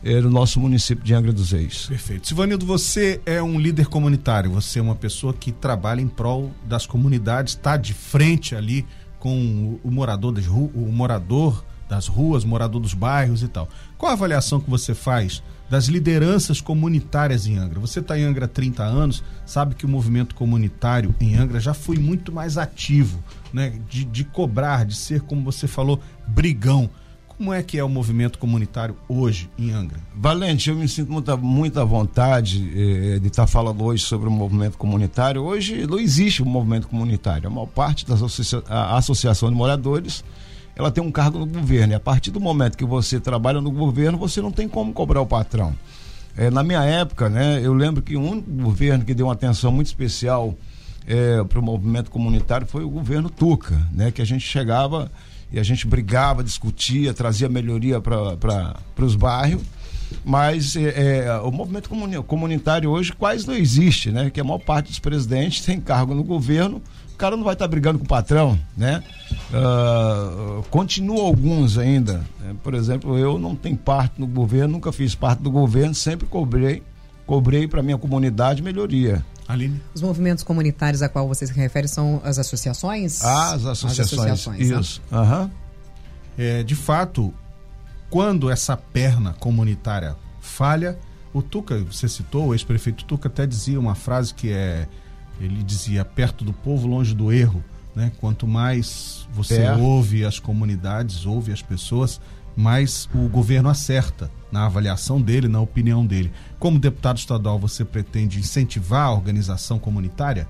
é, 0.05 0.20
no 0.20 0.31
nosso 0.31 0.59
município 0.59 1.05
de 1.05 1.14
Angra 1.14 1.32
dos 1.32 1.53
Reis. 1.53 1.87
Perfeito. 1.87 2.26
Sivanildo, 2.26 2.67
você 2.67 3.20
é 3.25 3.43
um 3.43 3.59
líder 3.59 3.87
comunitário, 3.87 4.50
você 4.50 4.79
é 4.79 4.82
uma 4.82 4.94
pessoa 4.94 5.32
que 5.32 5.53
trabalha 5.53 6.00
em 6.00 6.09
prol 6.09 6.50
das 6.64 6.87
comunidades, 6.87 7.55
está 7.55 7.76
de 7.76 7.94
frente 7.94 8.55
ali 8.55 8.85
com 9.19 9.79
o, 9.85 9.91
morador 9.91 10.32
das 10.32 10.47
ruas, 10.47 10.70
o 10.75 10.81
morador 10.81 11.65
das 11.88 12.08
ruas, 12.08 12.44
morador 12.44 12.81
dos 12.81 12.94
bairros 12.94 13.43
e 13.43 13.49
tal. 13.49 13.69
Qual 13.97 14.11
a 14.11 14.15
avaliação 14.15 14.61
que 14.61 14.69
você 14.69 14.94
faz 14.94 15.43
das 15.73 15.87
lideranças 15.87 16.61
comunitárias 16.61 17.47
em 17.47 17.57
Angra? 17.57 17.81
Você 17.81 18.01
está 18.01 18.19
em 18.19 18.25
Angra 18.25 18.45
há 18.45 18.49
30 18.49 18.83
anos, 18.83 19.25
sabe 19.47 19.75
que 19.75 19.87
o 19.87 19.89
movimento 19.89 20.35
comunitário 20.35 21.15
em 21.19 21.35
Angra 21.35 21.59
já 21.59 21.73
foi 21.73 21.97
muito 21.97 22.31
mais 22.31 22.59
ativo, 22.59 23.19
né? 23.55 23.73
De, 23.89 24.05
de 24.05 24.23
cobrar, 24.23 24.85
de 24.85 24.95
ser, 24.95 25.23
como 25.23 25.43
você 25.43 25.67
falou, 25.67 25.99
brigão. 26.27 26.91
Como 27.27 27.55
é 27.55 27.63
que 27.63 27.79
é 27.79 27.83
o 27.83 27.89
movimento 27.89 28.39
comunitário 28.39 28.95
hoje 29.09 29.49
em 29.59 29.71
Angra? 29.71 29.99
Valente, 30.15 30.69
eu 30.69 30.77
me 30.77 30.87
sinto 30.87 31.11
muita, 31.11 31.39
muita 31.39 31.87
vontade 31.87 32.71
eh, 32.77 33.19
de 33.19 33.29
estar 33.29 33.45
tá 33.45 33.47
falando 33.47 33.83
hoje 33.83 34.05
sobre 34.05 34.29
o 34.29 34.31
movimento 34.31 34.77
comunitário. 34.77 35.43
Hoje 35.43 35.87
não 35.87 35.99
existe 35.99 36.43
um 36.43 36.47
movimento 36.47 36.87
comunitário. 36.87 37.47
A 37.47 37.51
maior 37.51 37.67
parte 37.67 38.07
da 38.07 38.13
associa 38.13 38.63
associação 38.69 39.49
de 39.49 39.57
moradores 39.57 40.23
ela 40.75 40.91
tem 40.91 41.03
um 41.03 41.11
cargo 41.11 41.39
no 41.39 41.46
governo. 41.46 41.93
E 41.93 41.96
a 41.96 42.01
partir 42.01 42.31
do 42.31 42.41
momento 42.41 42.77
que 42.77 42.85
você 42.85 43.20
trabalha 43.20 43.61
no 43.61 43.70
governo, 43.70 44.19
você 44.19 44.41
não 44.41 44.51
tem 44.51 44.69
como 44.69 44.93
cobrar 44.93 45.20
o 45.20 45.27
patrão. 45.27 45.75
É, 46.37 46.51
na 46.51 46.63
minha 46.63 46.82
época, 46.82 47.29
né, 47.29 47.61
eu 47.63 47.75
lembro 47.75 48.03
que 48.03 48.17
o 48.17 48.23
único 48.23 48.51
governo 48.51 49.05
que 49.05 49.13
deu 49.13 49.27
uma 49.27 49.35
atenção 49.35 49.70
muito 49.70 49.89
especial 49.89 50.55
é, 51.06 51.44
para 51.44 51.58
o 51.58 51.63
movimento 51.63 52.11
comunitário 52.11 52.67
foi 52.67 52.85
o 52.85 52.89
governo 52.89 53.29
Tuca, 53.29 53.77
né, 53.93 54.11
que 54.11 54.23
a 54.23 54.25
gente 54.25 54.46
chegava 54.46 55.11
e 55.53 55.58
a 55.58 55.63
gente 55.63 55.87
brigava, 55.87 56.43
discutia, 56.43 57.13
trazia 57.13 57.49
melhoria 57.49 58.01
para 58.01 59.05
os 59.05 59.15
bairros. 59.15 59.63
Mas 60.25 60.77
é, 60.77 61.25
é, 61.27 61.35
o 61.39 61.51
movimento 61.51 61.91
comunitário 62.27 62.91
hoje 62.91 63.13
quase 63.13 63.46
não 63.46 63.55
existe, 63.55 64.11
né? 64.11 64.31
Que 64.31 64.41
a 64.41 64.44
maior 64.44 64.58
parte 64.58 64.89
dos 64.89 64.99
presidentes 64.99 65.65
tem 65.65 65.81
cargo 65.81 66.15
no 66.15 66.23
governo, 66.23 66.82
cara 67.22 67.36
não 67.36 67.44
vai 67.44 67.52
estar 67.52 67.67
tá 67.67 67.69
brigando 67.69 68.00
com 68.00 68.05
o 68.05 68.08
patrão, 68.08 68.58
né? 68.76 69.00
Uh, 69.52 70.60
continua 70.70 71.22
alguns 71.22 71.79
ainda. 71.79 72.14
Né? 72.41 72.56
Por 72.64 72.74
exemplo, 72.74 73.17
eu 73.17 73.38
não 73.38 73.55
tenho 73.55 73.76
parte 73.76 74.20
no 74.20 74.26
governo, 74.26 74.72
nunca 74.74 74.91
fiz 74.91 75.14
parte 75.14 75.41
do 75.41 75.48
governo, 75.48 75.94
sempre 75.94 76.26
cobrei, 76.26 76.82
cobrei 77.24 77.69
para 77.69 77.81
minha 77.81 77.96
comunidade 77.96 78.60
melhoria. 78.60 79.24
Aline? 79.46 79.81
Os 79.94 80.02
movimentos 80.02 80.43
comunitários 80.43 81.00
a 81.00 81.08
qual 81.08 81.29
você 81.29 81.46
se 81.46 81.52
refere 81.52 81.86
são 81.86 82.20
as 82.24 82.41
associações? 82.41 83.22
Ah, 83.22 83.52
as 83.55 83.67
associações. 83.67 84.00
As 84.00 84.00
associações 84.00 84.70
né? 84.70 84.81
Isso. 84.81 85.02
Né? 85.08 85.19
Uhum. 85.19 85.50
É, 86.36 86.62
de 86.64 86.74
fato, 86.74 87.32
quando 88.10 88.50
essa 88.50 88.76
perna 88.76 89.32
comunitária 89.34 90.17
falha, 90.41 90.98
o 91.32 91.41
Tuca, 91.41 91.79
você 91.84 92.08
citou, 92.08 92.48
o 92.48 92.55
ex-prefeito 92.55 93.05
Tuca 93.05 93.29
até 93.29 93.46
dizia 93.46 93.79
uma 93.79 93.94
frase 93.94 94.34
que 94.34 94.50
é. 94.50 94.88
Ele 95.43 95.63
dizia: 95.63 96.05
perto 96.05 96.44
do 96.44 96.53
povo, 96.53 96.87
longe 96.87 97.15
do 97.15 97.32
erro. 97.32 97.63
Né? 97.94 98.11
Quanto 98.20 98.46
mais 98.46 99.27
você 99.34 99.69
ouve 99.70 100.25
as 100.25 100.39
comunidades, 100.39 101.27
ouve 101.27 101.53
as 101.53 101.61
pessoas, 101.61 102.20
mais 102.56 103.08
o 103.15 103.29
governo 103.29 103.69
acerta 103.69 104.31
na 104.51 104.65
avaliação 104.65 105.20
dele, 105.20 105.49
na 105.49 105.61
opinião 105.61 106.06
dele. 106.06 106.32
Como 106.58 106.79
deputado 106.79 107.19
estadual, 107.19 107.58
você 107.58 107.84
pretende 107.84 108.39
incentivar 108.39 109.08
a 109.08 109.13
organização 109.13 109.79
comunitária? 109.79 110.49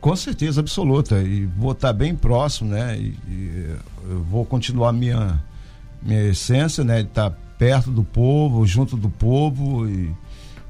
Com 0.00 0.14
certeza 0.16 0.60
absoluta. 0.60 1.20
E 1.22 1.46
vou 1.46 1.72
estar 1.72 1.92
bem 1.92 2.14
próximo, 2.14 2.70
né? 2.70 2.96
E, 2.98 3.16
e 3.28 3.76
vou 4.28 4.44
continuar 4.44 4.92
minha, 4.92 5.42
minha 6.02 6.22
essência, 6.28 6.82
né? 6.82 7.02
De 7.02 7.08
estar 7.08 7.30
perto 7.58 7.90
do 7.90 8.02
povo, 8.02 8.66
junto 8.66 8.96
do 8.96 9.10
povo 9.10 9.88
e 9.88 10.12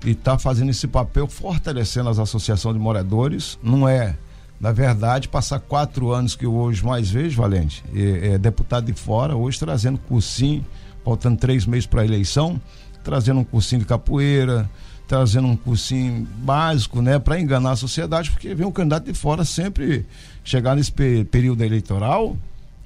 estar 0.05 0.33
tá 0.33 0.39
fazendo 0.39 0.71
esse 0.71 0.87
papel 0.87 1.27
fortalecendo 1.27 2.09
as 2.09 2.19
associações 2.19 2.75
de 2.75 2.81
moradores. 2.81 3.59
Não 3.63 3.89
é 3.89 4.17
Na 4.61 4.73
verdade, 4.73 5.27
passar 5.27 5.59
quatro 5.59 6.13
anos 6.13 6.37
que 6.37 6.45
eu 6.45 6.55
hoje 6.55 6.85
mais 6.85 7.11
vejo, 7.11 7.41
Valente, 7.41 7.83
é, 7.95 8.35
é 8.35 8.39
deputado 8.39 8.85
de 8.85 8.93
fora, 8.93 9.35
hoje 9.35 9.59
trazendo 9.59 9.97
cursinho, 9.97 10.65
faltando 11.03 11.39
três 11.39 11.65
meses 11.65 11.87
para 11.87 12.03
a 12.03 12.05
eleição, 12.05 12.61
trazendo 13.03 13.41
um 13.41 13.45
cursinho 13.45 13.81
de 13.81 13.87
capoeira, 13.87 14.69
trazendo 15.09 15.49
um 15.49 15.57
cursinho 15.57 16.29
básico, 16.37 17.01
né, 17.01 17.19
para 17.19 17.41
enganar 17.41 17.71
a 17.71 17.77
sociedade, 17.77 18.31
porque 18.31 18.55
vem 18.55 18.67
um 18.67 18.71
candidato 18.71 19.07
de 19.07 19.15
fora 19.15 19.47
sempre 19.47 20.05
chegar 20.45 20.77
nesse 20.77 20.93
período 20.93 21.65
eleitoral, 21.65 22.37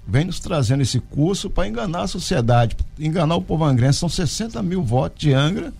vem 0.07 0.25
nos 0.25 0.39
trazendo 0.39 0.83
esse 0.83 1.01
curso 1.01 1.51
para 1.51 1.67
enganar 1.67 2.03
a 2.03 2.07
sociedade, 2.07 2.77
enganar 2.99 3.35
o 3.35 3.43
povo 3.43 3.65
angrense. 3.65 3.99
São 3.99 4.09
60 4.09 4.63
mil 4.63 4.83
votos 4.83 5.19
de 5.19 5.35
Angra 5.35 5.73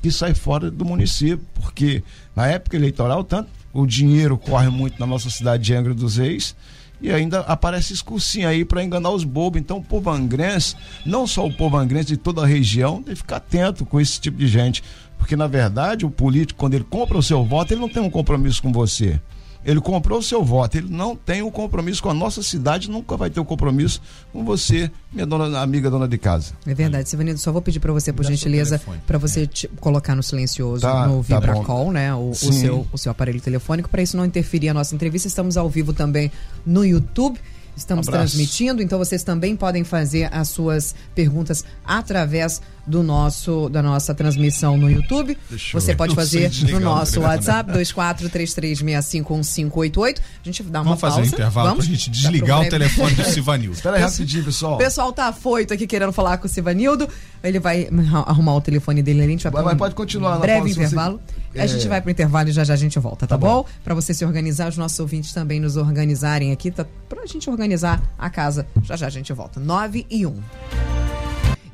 que 0.00 0.10
sai 0.10 0.34
fora 0.34 0.70
do 0.70 0.84
município, 0.84 1.44
porque 1.54 2.02
na 2.34 2.46
época 2.46 2.76
eleitoral, 2.76 3.24
tanto 3.24 3.48
o 3.72 3.86
dinheiro 3.86 4.38
corre 4.38 4.68
muito 4.68 4.98
na 4.98 5.06
nossa 5.06 5.28
cidade 5.28 5.64
de 5.64 5.74
Angra 5.74 5.94
dos 5.94 6.16
Reis 6.16 6.56
e 7.00 7.10
ainda 7.10 7.40
aparece 7.40 7.92
esse 7.92 8.02
cursinho 8.02 8.48
aí 8.48 8.64
para 8.64 8.82
enganar 8.82 9.10
os 9.10 9.24
bobos. 9.24 9.60
Então, 9.60 9.78
o 9.78 9.82
povo 9.82 10.10
angrense, 10.10 10.74
não 11.04 11.26
só 11.26 11.46
o 11.46 11.52
povo 11.52 11.76
angrense 11.76 12.08
de 12.08 12.16
toda 12.16 12.42
a 12.42 12.46
região, 12.46 13.02
tem 13.02 13.14
que 13.14 13.20
ficar 13.20 13.36
atento 13.36 13.84
com 13.84 14.00
esse 14.00 14.20
tipo 14.20 14.38
de 14.38 14.46
gente. 14.46 14.82
Porque, 15.18 15.36
na 15.36 15.46
verdade, 15.46 16.06
o 16.06 16.10
político, 16.10 16.58
quando 16.58 16.74
ele 16.74 16.84
compra 16.84 17.18
o 17.18 17.22
seu 17.22 17.44
voto, 17.44 17.72
ele 17.72 17.80
não 17.80 17.88
tem 17.88 18.02
um 18.02 18.10
compromisso 18.10 18.62
com 18.62 18.72
você. 18.72 19.20
Ele 19.66 19.80
comprou 19.80 20.20
o 20.20 20.22
seu 20.22 20.44
voto, 20.44 20.78
ele 20.78 20.88
não 20.88 21.16
tem 21.16 21.42
um 21.42 21.50
compromisso 21.50 22.00
com 22.00 22.08
a 22.08 22.14
nossa 22.14 22.40
cidade, 22.40 22.88
nunca 22.88 23.16
vai 23.16 23.28
ter 23.28 23.40
um 23.40 23.44
compromisso 23.44 24.00
com 24.32 24.44
você, 24.44 24.88
minha 25.12 25.26
dona, 25.26 25.60
amiga 25.60 25.90
dona 25.90 26.06
de 26.06 26.16
casa. 26.16 26.52
É 26.64 26.72
verdade, 26.72 27.08
Silvanildo, 27.08 27.40
só 27.40 27.50
vou 27.50 27.60
pedir 27.60 27.80
para 27.80 27.92
você, 27.92 28.12
por 28.12 28.24
gentileza, 28.24 28.80
para 29.04 29.18
você 29.18 29.44
te, 29.44 29.66
colocar 29.80 30.14
no 30.14 30.22
silencioso, 30.22 30.82
tá, 30.82 31.08
no 31.08 31.24
tá 31.24 31.40
Vibracall, 31.40 31.90
né, 31.90 32.14
o, 32.14 32.30
o, 32.30 32.34
seu, 32.34 32.86
o 32.92 32.96
seu 32.96 33.10
aparelho 33.10 33.40
telefônico, 33.40 33.88
para 33.88 34.00
isso 34.00 34.16
não 34.16 34.24
interferir 34.24 34.68
a 34.68 34.74
nossa 34.74 34.94
entrevista. 34.94 35.26
Estamos 35.26 35.56
ao 35.56 35.68
vivo 35.68 35.92
também 35.92 36.30
no 36.64 36.84
YouTube. 36.84 37.40
Estamos 37.76 38.06
transmitindo, 38.06 38.80
então 38.80 38.98
vocês 38.98 39.22
também 39.22 39.54
podem 39.54 39.84
fazer 39.84 40.32
as 40.32 40.48
suas 40.48 40.94
perguntas 41.14 41.62
através 41.84 42.58
do 42.58 42.75
nosso 43.02 43.68
da 43.68 43.82
nossa 43.82 44.14
transmissão 44.14 44.76
no 44.76 44.88
YouTube. 44.90 45.36
Deixa 45.50 45.78
Você 45.78 45.94
pode 45.94 46.14
fazer 46.14 46.50
no 46.70 46.80
nosso 46.80 47.20
WhatsApp 47.20 47.70
2433651588. 47.72 50.18
A 50.18 50.22
gente 50.44 50.62
dá 50.64 50.80
uma 50.80 50.84
Vamos 50.84 51.00
pausa. 51.00 51.16
fazer 51.16 51.28
um 51.28 51.32
intervalo 51.32 51.68
Vamos? 51.70 51.84
pra 51.84 51.94
gente 51.94 52.10
desligar 52.10 52.62
o 52.62 52.68
telefone 52.68 53.14
do 53.14 53.24
Sivanildo. 53.24 53.76
Espera 53.76 53.96
aí 53.96 54.02
rapidinho, 54.02 54.44
pessoal. 54.44 54.74
O 54.74 54.78
pessoal 54.78 55.12
tá 55.12 55.28
afoito 55.28 55.74
aqui 55.74 55.86
querendo 55.86 56.12
falar 56.12 56.38
com 56.38 56.46
o 56.46 56.48
Sivanildo. 56.48 57.08
Ele 57.42 57.58
vai 57.58 57.88
arrumar 58.26 58.54
o 58.54 58.60
telefone 58.60 59.02
dele, 59.02 59.22
a 59.22 59.26
gente 59.26 59.48
vai, 59.48 59.62
vai, 59.62 59.74
um 59.74 59.76
pode 59.76 59.94
continuar 59.94 60.38
breve 60.38 60.70
intervalo. 60.70 61.20
Você... 61.52 61.60
A 61.60 61.66
gente 61.66 61.88
vai 61.88 62.00
pro 62.00 62.10
intervalo 62.10 62.48
e 62.48 62.52
já 62.52 62.64
já 62.64 62.74
a 62.74 62.76
gente 62.76 62.98
volta, 62.98 63.26
tá, 63.26 63.28
tá 63.28 63.38
bom? 63.38 63.62
bom? 63.62 63.68
Para 63.84 63.94
você 63.94 64.12
se 64.12 64.24
organizar, 64.24 64.68
os 64.68 64.76
nossos 64.76 64.98
ouvintes 65.00 65.32
também 65.32 65.60
nos 65.60 65.76
organizarem 65.76 66.52
aqui, 66.52 66.70
tá? 66.70 66.84
Pra 67.08 67.24
gente 67.26 67.48
organizar 67.48 68.02
a 68.18 68.28
casa. 68.28 68.66
Já 68.82 68.96
já 68.96 69.06
a 69.06 69.10
gente 69.10 69.32
volta. 69.32 69.60
9 69.60 70.06
e 70.10 70.26
1. 70.26 71.05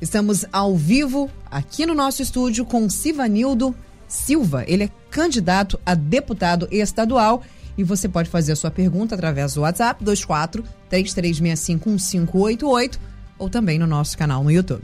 Estamos 0.03 0.45
ao 0.51 0.75
vivo 0.75 1.31
aqui 1.49 1.85
no 1.85 1.95
nosso 1.95 2.21
estúdio 2.21 2.65
com 2.65 2.89
Sivanildo 2.89 3.73
Silva. 4.05 4.65
Ele 4.67 4.83
é 4.83 4.89
candidato 5.09 5.79
a 5.85 5.95
deputado 5.95 6.67
estadual 6.69 7.41
e 7.77 7.85
você 7.85 8.09
pode 8.09 8.29
fazer 8.29 8.51
a 8.51 8.55
sua 8.57 8.69
pergunta 8.69 9.15
através 9.15 9.53
do 9.53 9.61
WhatsApp 9.61 10.03
24 10.03 10.61
3365 10.89 11.89
1588 11.89 12.99
ou 13.39 13.49
também 13.49 13.79
no 13.79 13.87
nosso 13.87 14.17
canal 14.17 14.43
no 14.43 14.51
YouTube. 14.51 14.83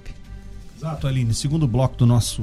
Exato, 0.77 1.05
Aline. 1.05 1.33
Segundo 1.33 1.67
bloco 1.67 1.97
do 1.97 2.05
nosso 2.05 2.41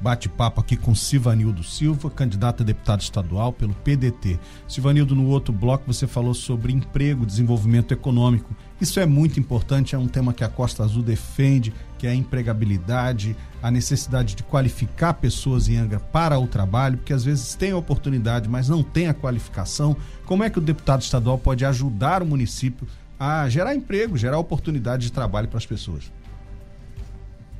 bate-papo 0.00 0.60
aqui 0.60 0.76
com 0.76 0.94
Sivanildo 0.94 1.62
Silva, 1.62 2.10
candidato 2.10 2.62
a 2.62 2.66
deputado 2.66 3.02
estadual 3.02 3.52
pelo 3.52 3.74
PDT. 3.74 4.40
Sivanildo, 4.66 5.14
no 5.14 5.28
outro 5.28 5.52
bloco 5.52 5.84
você 5.86 6.06
falou 6.06 6.34
sobre 6.34 6.72
emprego, 6.72 7.26
desenvolvimento 7.26 7.92
econômico. 7.92 8.56
Isso 8.80 8.98
é 8.98 9.06
muito 9.06 9.38
importante, 9.38 9.94
é 9.94 9.98
um 9.98 10.08
tema 10.08 10.32
que 10.32 10.42
a 10.42 10.48
Costa 10.48 10.82
Azul 10.82 11.02
defende, 11.02 11.72
que 12.00 12.06
é 12.06 12.10
a 12.10 12.14
empregabilidade, 12.14 13.36
a 13.62 13.70
necessidade 13.70 14.34
de 14.34 14.42
qualificar 14.42 15.12
pessoas 15.12 15.68
em 15.68 15.76
Angra 15.76 16.00
para 16.00 16.38
o 16.38 16.46
trabalho, 16.46 16.96
porque 16.96 17.12
às 17.12 17.22
vezes 17.22 17.54
tem 17.54 17.72
a 17.72 17.76
oportunidade, 17.76 18.48
mas 18.48 18.70
não 18.70 18.82
tem 18.82 19.06
a 19.08 19.12
qualificação. 19.12 19.94
Como 20.24 20.42
é 20.42 20.48
que 20.48 20.56
o 20.56 20.62
deputado 20.62 21.02
estadual 21.02 21.36
pode 21.36 21.62
ajudar 21.62 22.22
o 22.22 22.26
município 22.26 22.88
a 23.18 23.46
gerar 23.50 23.74
emprego, 23.74 24.16
gerar 24.16 24.38
oportunidade 24.38 25.02
de 25.02 25.12
trabalho 25.12 25.46
para 25.46 25.58
as 25.58 25.66
pessoas? 25.66 26.10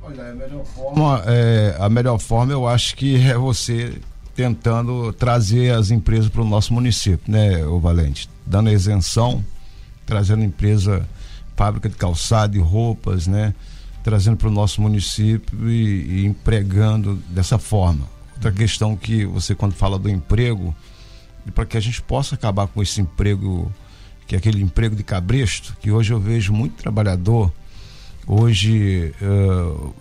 Olha, 0.01 0.31
a 0.31 0.33
melhor 0.33 0.65
forma, 0.65 1.23
é, 1.27 1.75
a 1.79 1.87
melhor 1.87 2.17
forma 2.17 2.51
eu 2.51 2.67
acho 2.67 2.95
que 2.95 3.17
é 3.17 3.37
você 3.37 4.01
tentando 4.35 5.13
trazer 5.13 5.71
as 5.71 5.91
empresas 5.91 6.29
para 6.29 6.41
o 6.41 6.45
nosso 6.45 6.73
município, 6.73 7.31
né, 7.31 7.63
o 7.63 7.79
Valente? 7.79 8.27
Dando 8.43 8.71
isenção, 8.71 9.45
trazendo 10.03 10.43
empresa, 10.43 11.07
fábrica 11.55 11.87
de 11.87 11.95
calçado 11.95 12.57
e 12.57 12.59
roupas, 12.59 13.27
né? 13.27 13.53
Trazendo 14.03 14.37
para 14.37 14.47
o 14.47 14.51
nosso 14.51 14.81
município 14.81 15.69
e, 15.69 16.21
e, 16.21 16.25
empregando 16.25 17.15
dessa 17.29 17.57
forma. 17.57 18.07
Outra 18.35 18.51
questão 18.51 18.95
que 18.95 19.25
você, 19.25 19.53
quando 19.53 19.73
fala 19.73 19.99
do 19.99 20.09
emprego, 20.09 20.75
para 21.53 21.65
que 21.65 21.77
a 21.77 21.81
gente 21.81 22.01
possa 22.01 22.35
acabar 22.35 22.67
com 22.67 22.81
esse 22.81 22.99
emprego, 22.99 23.71
que 24.25 24.35
é 24.35 24.37
aquele 24.37 24.61
emprego 24.61 24.95
de 24.95 25.03
cabresto, 25.03 25.77
que 25.79 25.91
hoje 25.91 26.11
eu 26.11 26.19
vejo 26.19 26.51
muito 26.51 26.73
trabalhador 26.81 27.51
Hoje, 28.27 29.13
uh, 29.21 29.93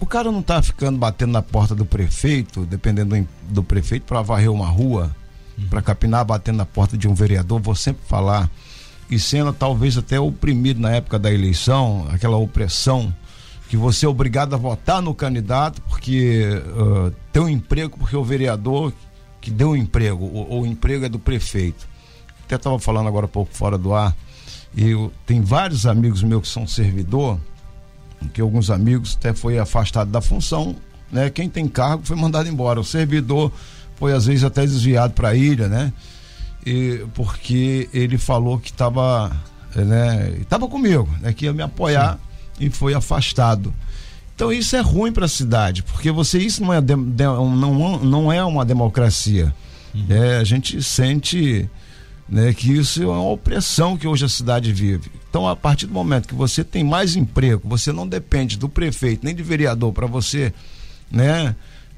o 0.00 0.06
cara 0.06 0.32
não 0.32 0.40
está 0.40 0.62
ficando 0.62 0.98
batendo 0.98 1.32
na 1.32 1.42
porta 1.42 1.74
do 1.74 1.84
prefeito, 1.84 2.64
dependendo 2.64 3.16
do, 3.16 3.28
do 3.48 3.62
prefeito, 3.62 4.04
para 4.04 4.22
varrer 4.22 4.50
uma 4.50 4.66
rua, 4.66 5.14
uhum. 5.58 5.68
para 5.68 5.82
capinar 5.82 6.24
batendo 6.24 6.56
na 6.56 6.66
porta 6.66 6.96
de 6.96 7.06
um 7.06 7.14
vereador. 7.14 7.60
Vou 7.60 7.74
sempre 7.74 8.02
falar. 8.08 8.50
E 9.08 9.18
sendo 9.18 9.52
talvez 9.52 9.96
até 9.96 10.18
oprimido 10.18 10.80
na 10.80 10.90
época 10.90 11.18
da 11.18 11.32
eleição, 11.32 12.08
aquela 12.10 12.36
opressão, 12.36 13.14
que 13.68 13.76
você 13.76 14.06
é 14.06 14.08
obrigado 14.08 14.54
a 14.54 14.56
votar 14.56 15.02
no 15.02 15.14
candidato 15.14 15.82
porque 15.82 16.44
uh, 16.76 17.12
tem 17.32 17.42
um 17.42 17.48
emprego, 17.48 17.98
porque 17.98 18.16
o 18.16 18.24
vereador 18.24 18.92
que 19.40 19.50
deu 19.50 19.70
um 19.70 19.76
emprego, 19.76 20.24
ou 20.24 20.62
o 20.62 20.66
emprego 20.66 21.04
é 21.04 21.08
do 21.08 21.18
prefeito. 21.18 21.86
Até 22.44 22.56
estava 22.56 22.78
falando 22.78 23.08
agora 23.08 23.26
um 23.26 23.28
pouco 23.28 23.54
fora 23.54 23.76
do 23.76 23.94
ar. 23.94 24.16
E 24.74 24.90
eu, 24.90 25.12
tem 25.24 25.40
vários 25.40 25.86
amigos 25.86 26.22
meus 26.22 26.42
que 26.42 26.48
são 26.48 26.66
servidor 26.66 27.38
que 28.32 28.40
alguns 28.40 28.70
amigos 28.70 29.16
até 29.18 29.34
foi 29.34 29.58
afastado 29.58 30.10
da 30.10 30.20
função, 30.20 30.74
né? 31.10 31.30
Quem 31.30 31.48
tem 31.48 31.68
cargo 31.68 32.04
foi 32.04 32.16
mandado 32.16 32.48
embora. 32.48 32.80
O 32.80 32.84
servidor 32.84 33.52
foi 33.96 34.12
às 34.12 34.26
vezes 34.26 34.44
até 34.44 34.62
desviado 34.62 35.12
para 35.12 35.28
a 35.28 35.34
ilha, 35.34 35.68
né? 35.68 35.92
E, 36.64 37.04
porque 37.14 37.88
ele 37.92 38.18
falou 38.18 38.58
que 38.58 38.70
estava, 38.70 39.30
né? 39.74 40.34
Estava 40.40 40.66
comigo, 40.66 41.08
né? 41.20 41.32
Que 41.32 41.44
ia 41.44 41.52
me 41.52 41.62
apoiar 41.62 42.14
Sim. 42.14 42.25
E 42.58 42.70
foi 42.70 42.94
afastado. 42.94 43.72
Então 44.34 44.52
isso 44.52 44.76
é 44.76 44.80
ruim 44.80 45.12
para 45.12 45.24
a 45.24 45.28
cidade, 45.28 45.82
porque 45.82 46.10
você 46.10 46.38
isso 46.38 46.62
não 46.62 46.72
é 46.72 46.80
de, 46.80 46.94
de, 46.94 47.24
não, 47.24 47.98
não 47.98 48.32
é 48.32 48.44
uma 48.44 48.64
democracia. 48.64 49.54
Uhum. 49.94 50.06
É, 50.10 50.36
a 50.36 50.44
gente 50.44 50.82
sente 50.82 51.68
né, 52.28 52.52
que 52.52 52.72
isso 52.72 53.02
é 53.02 53.06
uma 53.06 53.30
opressão 53.30 53.96
que 53.96 54.06
hoje 54.06 54.24
a 54.24 54.28
cidade 54.28 54.72
vive. 54.72 55.10
Então, 55.28 55.48
a 55.48 55.56
partir 55.56 55.86
do 55.86 55.92
momento 55.92 56.28
que 56.28 56.34
você 56.34 56.64
tem 56.64 56.82
mais 56.82 57.16
emprego, 57.16 57.68
você 57.68 57.92
não 57.92 58.06
depende 58.06 58.58
do 58.58 58.68
prefeito 58.68 59.24
nem 59.24 59.34
de 59.34 59.42
vereador 59.42 59.92
para 59.92 60.06
você, 60.06 60.52
né, 61.10 61.54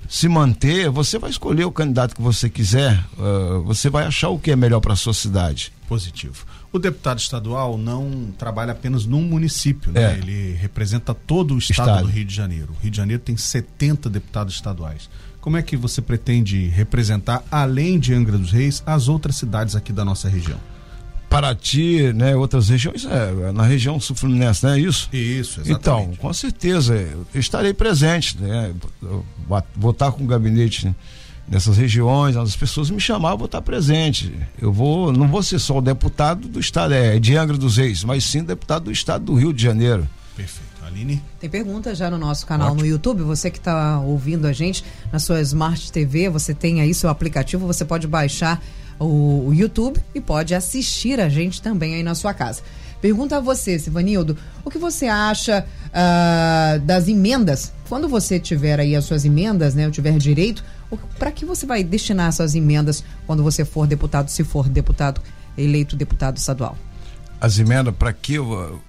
se 0.09 0.29
manter, 0.29 0.91
você 0.91 1.19
vai 1.19 1.31
escolher 1.31 1.65
o 1.65 1.73
candidato 1.73 2.15
que 2.15 2.23
você 2.23 2.49
quiser, 2.49 3.05
uh, 3.19 3.63
você 3.63 3.91
vai 3.91 4.05
achar 4.05 4.31
o 4.31 4.39
que 4.39 4.51
é 4.51 4.57
melhor 4.57 4.81
para 4.81 4.93
a 4.93 4.97
sua 4.97 5.15
cidade. 5.15 5.73
Positivo. 5.89 6.47
O 6.71 6.79
deputado 6.79 7.19
estadual 7.19 7.79
não 7.79 8.31
trabalha 8.37 8.73
apenas 8.73 9.07
num 9.07 9.23
município, 9.23 9.91
né? 9.91 10.15
É. 10.15 10.19
Ele 10.19 10.53
representa 10.53 11.15
todo 11.15 11.55
o 11.55 11.59
estado, 11.59 11.89
estado 11.89 12.07
do 12.07 12.11
Rio 12.11 12.25
de 12.25 12.35
Janeiro. 12.35 12.69
O 12.79 12.83
Rio 12.83 12.91
de 12.91 12.97
Janeiro 12.97 13.23
tem 13.23 13.37
70 13.37 14.11
deputados 14.11 14.55
estaduais. 14.55 15.09
Como 15.41 15.57
é 15.57 15.63
que 15.63 15.77
você 15.77 16.03
pretende 16.03 16.69
representar, 16.69 17.43
além 17.51 17.99
de 17.99 18.13
Angra 18.13 18.37
dos 18.37 18.53
Reis, 18.53 18.83
as 18.85 19.09
outras 19.09 19.37
cidades 19.37 19.75
aqui 19.75 19.93
da 19.93 20.05
nossa 20.05 20.29
região? 20.29 20.59
Paraty, 21.29 22.13
né, 22.15 22.35
outras 22.35 22.69
regiões, 22.69 23.05
é, 23.05 23.53
na 23.53 23.63
região 23.63 24.01
sul-fluminense, 24.01 24.65
não 24.65 24.73
é 24.73 24.81
isso? 24.81 25.09
Isso, 25.13 25.61
exatamente. 25.61 25.79
Então, 25.81 26.17
com 26.17 26.33
certeza, 26.33 26.95
eu 27.35 27.41
estarei 27.41 27.75
presente, 27.75 28.39
né, 28.41 28.73
vou 29.77 29.91
estar 29.91 30.11
com 30.13 30.25
o 30.25 30.27
gabinete 30.27 30.95
nessas 31.47 31.77
regiões, 31.77 32.37
as 32.37 32.57
pessoas 32.57 32.91
me 32.91 33.01
chamar, 33.01 33.33
eu 33.33 33.39
vou 33.39 33.47
estar 33.47 33.63
presente. 33.63 34.35
Eu 34.61 34.73
vou, 34.73 35.13
não 35.13 35.29
vou 35.29 35.43
ser 35.43 35.59
só 35.59 35.79
o 35.79 35.83
deputado 35.83 36.47
do 36.49 36.61
estado, 36.61 36.93
é, 36.95 37.19
de 37.19 37.37
Angra 37.37 37.57
dos 37.57 37.77
Reis, 37.77 38.05
mas 38.05 38.25
sim 38.25 38.43
deputado 38.43 38.85
do 38.85 38.93
estado 38.93 39.25
do 39.25 39.35
Rio 39.35 39.53
de 39.53 39.63
Janeiro. 39.63 40.09
Perfeito. 40.37 40.69
Aline? 40.89 41.23
Tem 41.39 41.49
pergunta 41.49 41.95
já 41.95 42.11
no 42.11 42.19
nosso 42.19 42.47
canal 42.47 42.69
Ótimo. 42.69 42.83
no 42.83 42.87
YouTube. 42.87 43.23
Você 43.23 43.51
que 43.51 43.59
está 43.59 44.01
ouvindo 44.01 44.47
a 44.47 44.53
gente 44.53 44.83
na 45.13 45.19
sua 45.19 45.41
Smart 45.43 45.93
TV, 45.93 46.29
você 46.29 46.55
tem 46.55 46.81
aí 46.81 46.95
seu 46.95 47.11
aplicativo, 47.11 47.67
você 47.67 47.85
pode 47.85 48.07
baixar 48.07 48.63
o, 48.99 49.49
o 49.49 49.55
YouTube 49.55 50.01
e 50.15 50.21
pode 50.21 50.55
assistir 50.55 51.21
a 51.21 51.29
gente 51.29 51.63
também 51.63 51.95
aí 51.95 52.03
na 52.03 52.15
sua 52.15 52.35
casa. 52.35 52.63
Pergunta 53.01 53.37
a 53.37 53.41
você, 53.41 53.79
Sivanildo, 53.79 54.37
o 54.65 54.71
que 54.71 54.79
você 54.79 55.07
acha 55.07 55.65
uh, 55.87 56.81
das 56.81 57.07
emendas? 57.07 57.73
Quando 57.89 58.09
você 58.09 58.41
tiver 58.41 58.81
aí 58.81 58.97
as 58.97 59.05
suas 59.05 59.25
emendas, 59.25 59.75
né, 59.75 59.87
ou 59.87 59.93
tiver 59.93 60.19
direito, 60.19 60.65
para 61.19 61.31
que 61.31 61.45
você 61.45 61.65
vai 61.65 61.85
destinar 61.85 62.33
suas 62.33 62.55
emendas 62.57 63.05
quando 63.27 63.43
você 63.43 63.65
for 63.65 63.87
deputado, 63.87 64.29
se 64.29 64.43
for 64.43 64.69
deputado 64.69 65.21
eleito 65.57 65.95
deputado 65.95 66.39
estadual? 66.39 66.77
As 67.41 67.59
emendas 67.59 67.95
para 67.97 68.13
que 68.13 68.37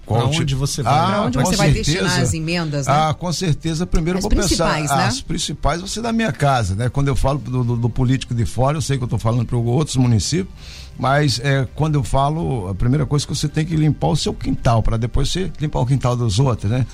qual 0.06 0.28
onde 0.28 0.44
tipo? 0.44 0.60
você 0.60 0.82
vai? 0.82 0.94
Ah, 0.94 1.24
onde 1.26 1.38
você 1.38 1.56
vai 1.56 1.72
destinar 1.72 2.20
as 2.20 2.34
emendas? 2.34 2.88
Né? 2.88 2.94
Ah, 2.94 3.14
com 3.14 3.32
certeza. 3.32 3.86
Primeiro 3.86 4.18
as 4.18 4.26
eu 4.26 4.30
vou 4.30 4.40
pensar 4.40 4.82
né? 4.82 4.88
as 4.90 5.22
principais 5.22 5.82
você 5.82 6.02
da 6.02 6.12
minha 6.12 6.32
casa, 6.32 6.74
né? 6.74 6.90
Quando 6.90 7.10
eu 7.10 7.16
falo 7.16 7.38
do, 7.38 7.64
do, 7.64 7.76
do 7.76 7.90
político 7.90 8.34
de 8.34 8.46
fora, 8.46 8.78
eu 8.78 8.82
sei 8.82 8.98
que 8.98 9.04
eu 9.04 9.06
estou 9.06 9.20
falando 9.20 9.46
para 9.46 9.56
outros 9.56 9.98
municípios, 9.98 10.54
mas 10.98 11.40
é, 11.44 11.68
quando 11.76 11.96
eu 11.96 12.04
falo, 12.04 12.68
a 12.68 12.76
primeira 12.76 13.06
coisa 13.06 13.24
é 13.24 13.28
que 13.28 13.36
você 13.36 13.48
tem 13.48 13.66
que 13.66 13.76
limpar 13.76 14.08
o 14.08 14.16
seu 14.16 14.34
quintal 14.34 14.82
para 14.82 14.98
depois 14.98 15.30
você 15.30 15.52
limpar 15.60 15.80
o 15.80 15.86
quintal 15.86 16.16
dos 16.16 16.40
outros, 16.40 16.72
né? 16.72 16.88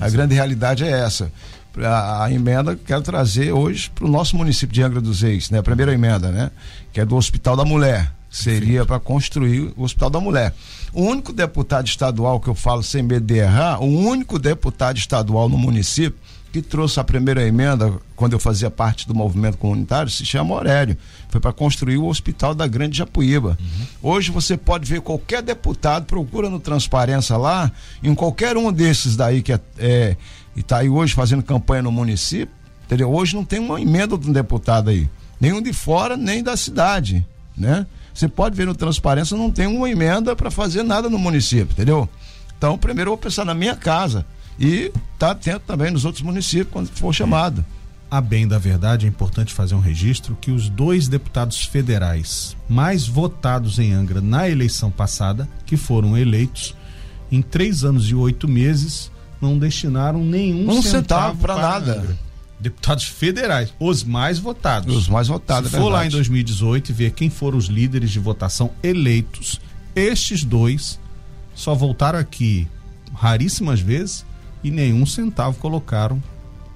A 0.00 0.08
Sim. 0.08 0.16
grande 0.16 0.34
realidade 0.34 0.84
é 0.84 0.90
essa. 0.90 1.32
A, 1.78 2.24
a 2.24 2.32
emenda 2.32 2.76
quero 2.76 3.02
trazer 3.02 3.52
hoje 3.52 3.90
para 3.90 4.04
o 4.04 4.08
nosso 4.08 4.36
município 4.36 4.72
de 4.72 4.82
Angra 4.82 5.00
dos 5.00 5.22
Reis, 5.22 5.50
né? 5.50 5.58
A 5.58 5.62
primeira 5.62 5.92
emenda, 5.92 6.30
né? 6.30 6.50
Que 6.92 7.00
é 7.00 7.04
do 7.04 7.16
Hospital 7.16 7.56
da 7.56 7.64
Mulher. 7.64 8.12
Seria 8.30 8.86
para 8.86 9.00
construir 9.00 9.72
o 9.76 9.82
Hospital 9.82 10.08
da 10.08 10.20
Mulher. 10.20 10.54
O 10.92 11.02
único 11.02 11.32
deputado 11.32 11.86
estadual 11.86 12.40
que 12.40 12.48
eu 12.48 12.54
falo 12.54 12.82
sem 12.82 13.02
medo 13.02 13.24
de 13.26 13.34
errar, 13.34 13.80
o 13.82 13.86
único 13.86 14.38
deputado 14.38 14.96
estadual 14.96 15.48
no 15.48 15.56
município 15.56 16.18
que 16.52 16.60
trouxe 16.60 16.98
a 16.98 17.04
primeira 17.04 17.46
emenda, 17.46 17.92
quando 18.16 18.32
eu 18.32 18.38
fazia 18.38 18.70
parte 18.70 19.06
do 19.06 19.14
movimento 19.14 19.56
comunitário, 19.56 20.10
se 20.10 20.26
chama 20.26 20.54
Aurélio. 20.54 20.96
Foi 21.28 21.40
para 21.40 21.52
construir 21.52 21.96
o 21.96 22.06
hospital 22.06 22.54
da 22.54 22.66
Grande 22.66 22.98
Japuíba. 22.98 23.56
Uhum. 23.60 23.86
Hoje 24.10 24.32
você 24.32 24.56
pode 24.56 24.90
ver 24.90 25.00
qualquer 25.00 25.42
deputado, 25.42 26.06
procura 26.06 26.50
no 26.50 26.58
Transparência 26.58 27.36
lá, 27.36 27.70
em 28.02 28.14
qualquer 28.14 28.56
um 28.56 28.72
desses 28.72 29.16
daí 29.16 29.42
que 29.42 29.52
é, 29.52 29.60
é 29.78 30.16
está 30.56 30.78
aí 30.78 30.88
hoje 30.88 31.14
fazendo 31.14 31.42
campanha 31.42 31.82
no 31.82 31.92
município, 31.92 32.54
entendeu? 32.84 33.12
Hoje 33.12 33.36
não 33.36 33.44
tem 33.44 33.60
uma 33.60 33.80
emenda 33.80 34.18
de 34.18 34.28
um 34.28 34.32
deputado 34.32 34.90
aí. 34.90 35.08
Nenhum 35.40 35.62
de 35.62 35.72
fora, 35.72 36.16
nem 36.16 36.42
da 36.42 36.56
cidade, 36.56 37.24
né? 37.56 37.86
Você 38.20 38.28
pode 38.28 38.54
ver 38.54 38.66
no 38.66 38.74
Transparência, 38.74 39.34
não 39.34 39.50
tem 39.50 39.66
uma 39.66 39.88
emenda 39.88 40.36
para 40.36 40.50
fazer 40.50 40.82
nada 40.82 41.08
no 41.08 41.18
município, 41.18 41.72
entendeu? 41.72 42.06
Então, 42.58 42.76
primeiro 42.76 43.08
eu 43.08 43.12
vou 43.12 43.18
pensar 43.18 43.46
na 43.46 43.54
minha 43.54 43.74
casa 43.74 44.26
e 44.58 44.92
tá 45.18 45.30
atento 45.30 45.62
também 45.66 45.90
nos 45.90 46.04
outros 46.04 46.22
municípios 46.22 46.68
quando 46.70 46.88
for 46.88 47.14
chamado. 47.14 47.64
A 48.10 48.20
bem 48.20 48.46
da 48.46 48.58
verdade, 48.58 49.06
é 49.06 49.08
importante 49.08 49.54
fazer 49.54 49.74
um 49.74 49.80
registro 49.80 50.36
que 50.38 50.50
os 50.50 50.68
dois 50.68 51.08
deputados 51.08 51.64
federais 51.64 52.54
mais 52.68 53.06
votados 53.06 53.78
em 53.78 53.94
Angra 53.94 54.20
na 54.20 54.46
eleição 54.46 54.90
passada, 54.90 55.48
que 55.64 55.78
foram 55.78 56.14
eleitos, 56.14 56.76
em 57.32 57.40
três 57.40 57.84
anos 57.84 58.10
e 58.10 58.14
oito 58.14 58.46
meses, 58.46 59.10
não 59.40 59.58
destinaram 59.58 60.22
nenhum 60.22 60.68
um 60.68 60.82
centavo, 60.82 61.38
centavo 61.38 61.38
para 61.38 61.54
nada. 61.56 61.92
Angra. 62.00 62.18
Deputados 62.60 63.04
federais, 63.04 63.72
os 63.80 64.04
mais 64.04 64.38
votados. 64.38 64.94
Os 64.94 65.08
mais 65.08 65.28
votados, 65.28 65.70
Se 65.70 65.76
é 65.76 65.80
for 65.80 65.88
lá 65.88 66.06
em 66.06 66.10
2018 66.10 66.90
e 66.90 66.92
ver 66.92 67.10
quem 67.12 67.30
foram 67.30 67.56
os 67.56 67.66
líderes 67.66 68.10
de 68.10 68.18
votação 68.18 68.70
eleitos, 68.82 69.60
estes 69.96 70.44
dois 70.44 71.00
só 71.54 71.74
voltaram 71.74 72.18
aqui 72.18 72.68
raríssimas 73.14 73.80
vezes 73.80 74.24
e 74.62 74.70
nenhum 74.70 75.06
centavo 75.06 75.58
colocaram 75.58 76.22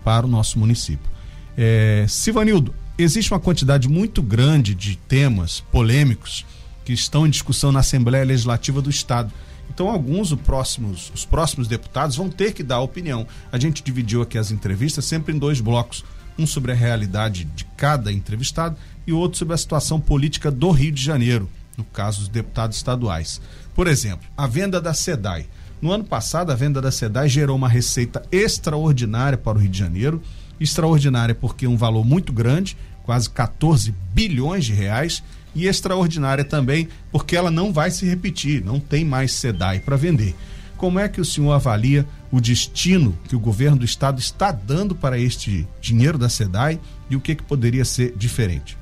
para 0.02 0.26
o 0.26 0.28
nosso 0.28 0.58
município. 0.58 1.10
É, 1.56 2.04
Sivanildo, 2.08 2.74
existe 2.98 3.32
uma 3.32 3.40
quantidade 3.40 3.88
muito 3.88 4.22
grande 4.22 4.74
de 4.74 4.96
temas 4.96 5.60
polêmicos 5.72 6.44
que 6.84 6.92
estão 6.92 7.26
em 7.26 7.30
discussão 7.30 7.72
na 7.72 7.80
Assembleia 7.80 8.24
Legislativa 8.24 8.82
do 8.82 8.90
Estado. 8.90 9.32
Então, 9.72 9.88
alguns 9.88 10.32
os 10.32 10.40
próximos, 10.40 11.10
os 11.14 11.24
próximos 11.24 11.66
deputados 11.66 12.16
vão 12.16 12.28
ter 12.28 12.52
que 12.52 12.62
dar 12.62 12.80
opinião. 12.80 13.26
A 13.50 13.58
gente 13.58 13.82
dividiu 13.82 14.22
aqui 14.22 14.38
as 14.38 14.50
entrevistas 14.50 15.04
sempre 15.04 15.34
em 15.34 15.38
dois 15.38 15.60
blocos: 15.60 16.04
um 16.38 16.46
sobre 16.46 16.72
a 16.72 16.74
realidade 16.74 17.44
de 17.44 17.64
cada 17.76 18.12
entrevistado 18.12 18.76
e 19.06 19.12
outro 19.12 19.38
sobre 19.38 19.54
a 19.54 19.58
situação 19.58 20.00
política 20.00 20.50
do 20.50 20.70
Rio 20.70 20.92
de 20.92 21.02
Janeiro, 21.02 21.48
no 21.76 21.84
caso 21.84 22.20
dos 22.20 22.28
deputados 22.28 22.76
estaduais. 22.76 23.40
Por 23.74 23.86
exemplo, 23.86 24.26
a 24.36 24.46
venda 24.46 24.80
da 24.80 24.94
SEDAI. 24.94 25.46
No 25.82 25.92
ano 25.92 26.04
passado, 26.04 26.50
a 26.50 26.54
venda 26.54 26.80
da 26.80 26.90
SEDAI 26.90 27.28
gerou 27.28 27.56
uma 27.56 27.68
receita 27.68 28.22
extraordinária 28.32 29.36
para 29.36 29.58
o 29.58 29.60
Rio 29.60 29.70
de 29.70 29.78
Janeiro. 29.78 30.22
Extraordinária 30.58 31.34
porque 31.34 31.66
um 31.66 31.76
valor 31.76 32.04
muito 32.04 32.32
grande, 32.32 32.76
quase 33.02 33.28
14 33.28 33.94
bilhões 34.14 34.64
de 34.64 34.72
reais, 34.72 35.22
e 35.54 35.66
extraordinária 35.66 36.44
também 36.44 36.88
porque 37.10 37.36
ela 37.36 37.50
não 37.50 37.72
vai 37.72 37.90
se 37.90 38.06
repetir, 38.06 38.64
não 38.64 38.80
tem 38.80 39.04
mais 39.04 39.32
SEDAI 39.32 39.80
para 39.80 39.96
vender. 39.96 40.34
Como 40.76 40.98
é 40.98 41.08
que 41.08 41.20
o 41.20 41.24
senhor 41.24 41.52
avalia 41.52 42.06
o 42.30 42.40
destino 42.40 43.16
que 43.28 43.36
o 43.36 43.40
governo 43.40 43.78
do 43.78 43.84
estado 43.84 44.18
está 44.18 44.50
dando 44.50 44.94
para 44.94 45.18
este 45.18 45.66
dinheiro 45.80 46.18
da 46.18 46.28
SEDAI 46.28 46.80
e 47.08 47.16
o 47.16 47.20
que, 47.20 47.34
que 47.34 47.42
poderia 47.42 47.84
ser 47.84 48.14
diferente? 48.16 48.76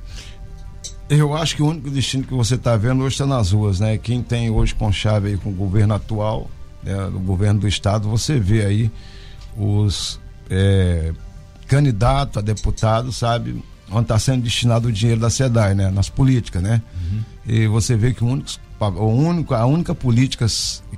Eu 1.08 1.35
acho 1.35 1.56
que 1.56 1.62
o 1.62 1.66
único 1.68 1.90
destino 1.90 2.24
que 2.24 2.32
você 2.32 2.54
está 2.54 2.76
vendo 2.76 3.02
hoje 3.02 3.14
está 3.14 3.26
nas 3.26 3.52
ruas, 3.52 3.78
né? 3.78 3.98
Quem 3.98 4.22
tem 4.22 4.48
hoje 4.48 4.74
com 4.74 4.90
chave 4.90 5.28
aí 5.28 5.37
com 5.37 5.50
o 5.50 5.54
governo 5.54 5.92
atual 5.92 6.50
né, 6.82 6.94
do 7.11 7.18
governo 7.18 7.61
do 7.61 7.68
estado, 7.68 8.08
você 8.08 8.40
vê 8.40 8.64
aí 8.64 8.90
os 9.56 10.18
é, 10.48 11.12
candidatos 11.66 12.38
a 12.38 12.40
deputado, 12.40 13.12
sabe, 13.12 13.62
onde 13.92 14.05
está 14.05 14.18
sendo 14.18 14.42
destinado 14.42 14.88
o 14.88 14.92
dinheiro 14.92 15.20
da 15.20 15.31
SEDAI, 15.31 15.74
né, 15.74 15.90
nas 15.90 16.09
políticas, 16.09 16.62
né? 16.62 16.83
Uhum. 16.94 17.20
E 17.46 17.66
você 17.66 17.96
vê 17.96 18.12
que 18.12 18.24
o 18.24 18.26
único, 18.26 18.50
o 18.81 19.07
único, 19.07 19.55
a 19.55 19.66
única 19.66 19.94
política 19.94 20.46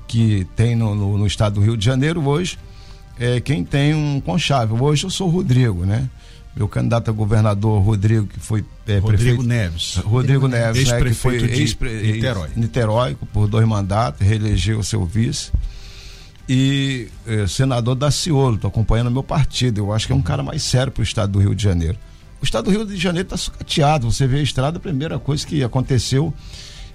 que 0.06 0.46
tem 0.54 0.76
no, 0.76 0.94
no, 0.94 1.18
no, 1.18 1.26
estado 1.26 1.54
do 1.54 1.60
Rio 1.60 1.76
de 1.76 1.84
Janeiro 1.84 2.26
hoje 2.26 2.58
é 3.18 3.40
quem 3.40 3.64
tem 3.64 3.94
um 3.94 4.20
conchave. 4.20 4.72
Hoje 4.74 5.04
eu 5.04 5.10
sou 5.10 5.28
o 5.28 5.30
Rodrigo, 5.30 5.84
né? 5.84 6.08
Meu 6.56 6.68
candidato 6.68 7.10
a 7.10 7.12
governador 7.12 7.82
Rodrigo, 7.82 8.26
que 8.26 8.38
foi 8.38 8.64
é, 8.86 8.98
Rodrigo 8.98 9.06
prefeito, 9.06 9.42
Neves. 9.42 9.96
Rodrigo 9.96 10.46
Neves, 10.46 10.88
né, 10.88 11.02
que 11.02 11.14
foi 11.14 11.36
ex 11.36 11.76
Niterói. 11.80 12.48
Niterói 12.54 13.16
por 13.32 13.48
dois 13.48 13.66
mandatos, 13.66 14.24
reelegeu 14.24 14.78
o 14.78 14.84
seu 14.84 15.04
vice 15.04 15.50
e 16.48 17.08
eh, 17.26 17.46
senador 17.46 17.94
Daciolo, 17.94 18.56
estou 18.56 18.68
acompanhando 18.68 19.10
meu 19.10 19.22
partido. 19.22 19.78
Eu 19.78 19.92
acho 19.92 20.06
que 20.06 20.12
é 20.12 20.16
um 20.16 20.22
cara 20.22 20.42
mais 20.42 20.62
sério 20.62 20.92
para 20.92 21.00
o 21.00 21.04
estado 21.04 21.32
do 21.32 21.38
Rio 21.38 21.54
de 21.54 21.62
Janeiro. 21.62 21.98
O 22.44 22.46
estado 22.46 22.66
do 22.66 22.70
Rio 22.70 22.84
de 22.84 22.98
Janeiro 22.98 23.24
está 23.24 23.38
sucateado. 23.38 24.12
Você 24.12 24.26
vê 24.26 24.40
a 24.40 24.42
estrada, 24.42 24.76
a 24.76 24.80
primeira 24.80 25.18
coisa 25.18 25.46
que 25.46 25.64
aconteceu 25.64 26.30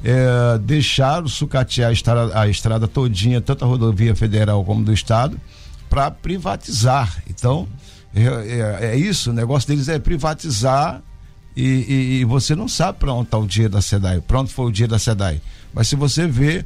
é 0.03 0.59
deixar 0.59 1.23
o 1.23 1.27
sucatear 1.27 1.89
a 1.89 1.91
estrada, 1.91 2.39
a 2.39 2.47
estrada 2.47 2.87
todinha, 2.87 3.41
tanto 3.41 3.65
a 3.65 3.67
rodovia 3.67 4.15
federal 4.15 4.63
como 4.63 4.85
do 4.85 4.93
estado, 4.93 5.41
para 5.89 6.11
privatizar. 6.11 7.23
Então, 7.27 7.67
é, 8.13 8.21
é, 8.21 8.85
é, 8.91 8.95
isso, 8.95 9.31
o 9.31 9.33
negócio 9.33 9.67
deles 9.67 9.89
é 9.89 9.97
privatizar 9.97 11.01
e, 11.57 11.63
e, 11.63 12.19
e 12.19 12.25
você 12.25 12.55
não 12.55 12.67
sabe 12.67 12.99
para 12.99 13.11
onde 13.11 13.25
está 13.25 13.39
o 13.39 13.47
dia 13.47 13.67
da 13.67 13.81
SEDAI, 13.81 14.21
pronto 14.21 14.51
foi 14.51 14.67
o 14.67 14.71
dia 14.71 14.87
da 14.87 14.99
SEDAI. 14.99 15.41
Mas 15.73 15.87
se 15.87 15.95
você 15.95 16.27
vê 16.27 16.63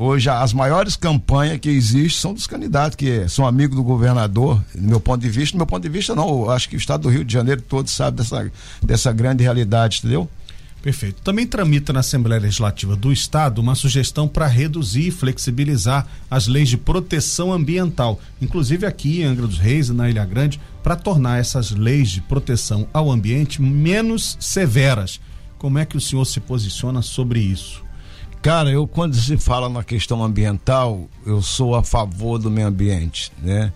Hoje, 0.00 0.30
as 0.30 0.52
maiores 0.52 0.94
campanhas 0.94 1.58
que 1.58 1.68
existem 1.68 2.20
são 2.20 2.32
dos 2.32 2.46
candidatos 2.46 2.94
que 2.94 3.28
são 3.28 3.44
amigos 3.44 3.74
do 3.74 3.82
governador, 3.82 4.62
do 4.72 4.86
meu 4.86 5.00
ponto 5.00 5.20
de 5.20 5.28
vista. 5.28 5.56
Do 5.56 5.58
meu 5.58 5.66
ponto 5.66 5.82
de 5.82 5.88
vista, 5.88 6.14
não. 6.14 6.28
Eu 6.28 6.50
acho 6.52 6.68
que 6.68 6.76
o 6.76 6.78
estado 6.78 7.02
do 7.02 7.08
Rio 7.08 7.24
de 7.24 7.32
Janeiro 7.32 7.60
todo 7.60 7.90
sabe 7.90 8.18
dessa, 8.18 8.48
dessa 8.80 9.12
grande 9.12 9.42
realidade, 9.42 9.98
entendeu? 9.98 10.30
Perfeito. 10.80 11.20
Também 11.22 11.48
tramita 11.48 11.92
na 11.92 11.98
Assembleia 11.98 12.40
Legislativa 12.40 12.94
do 12.94 13.12
Estado 13.12 13.60
uma 13.60 13.74
sugestão 13.74 14.28
para 14.28 14.46
reduzir 14.46 15.08
e 15.08 15.10
flexibilizar 15.10 16.06
as 16.30 16.46
leis 16.46 16.68
de 16.68 16.76
proteção 16.76 17.52
ambiental, 17.52 18.20
inclusive 18.40 18.86
aqui 18.86 19.22
em 19.22 19.24
Angra 19.24 19.48
dos 19.48 19.58
Reis 19.58 19.88
e 19.88 19.92
na 19.92 20.08
Ilha 20.08 20.24
Grande, 20.24 20.60
para 20.80 20.94
tornar 20.94 21.40
essas 21.40 21.72
leis 21.72 22.10
de 22.10 22.20
proteção 22.20 22.86
ao 22.92 23.10
ambiente 23.10 23.60
menos 23.60 24.36
severas. 24.38 25.20
Como 25.58 25.76
é 25.76 25.84
que 25.84 25.96
o 25.96 26.00
senhor 26.00 26.24
se 26.24 26.38
posiciona 26.38 27.02
sobre 27.02 27.40
isso? 27.40 27.87
Cara, 28.40 28.70
eu 28.70 28.86
quando 28.86 29.16
se 29.16 29.36
fala 29.36 29.68
na 29.68 29.82
questão 29.82 30.22
ambiental, 30.22 31.08
eu 31.26 31.42
sou 31.42 31.74
a 31.74 31.82
favor 31.82 32.38
do 32.38 32.50
meio 32.50 32.68
ambiente, 32.68 33.32
né? 33.42 33.72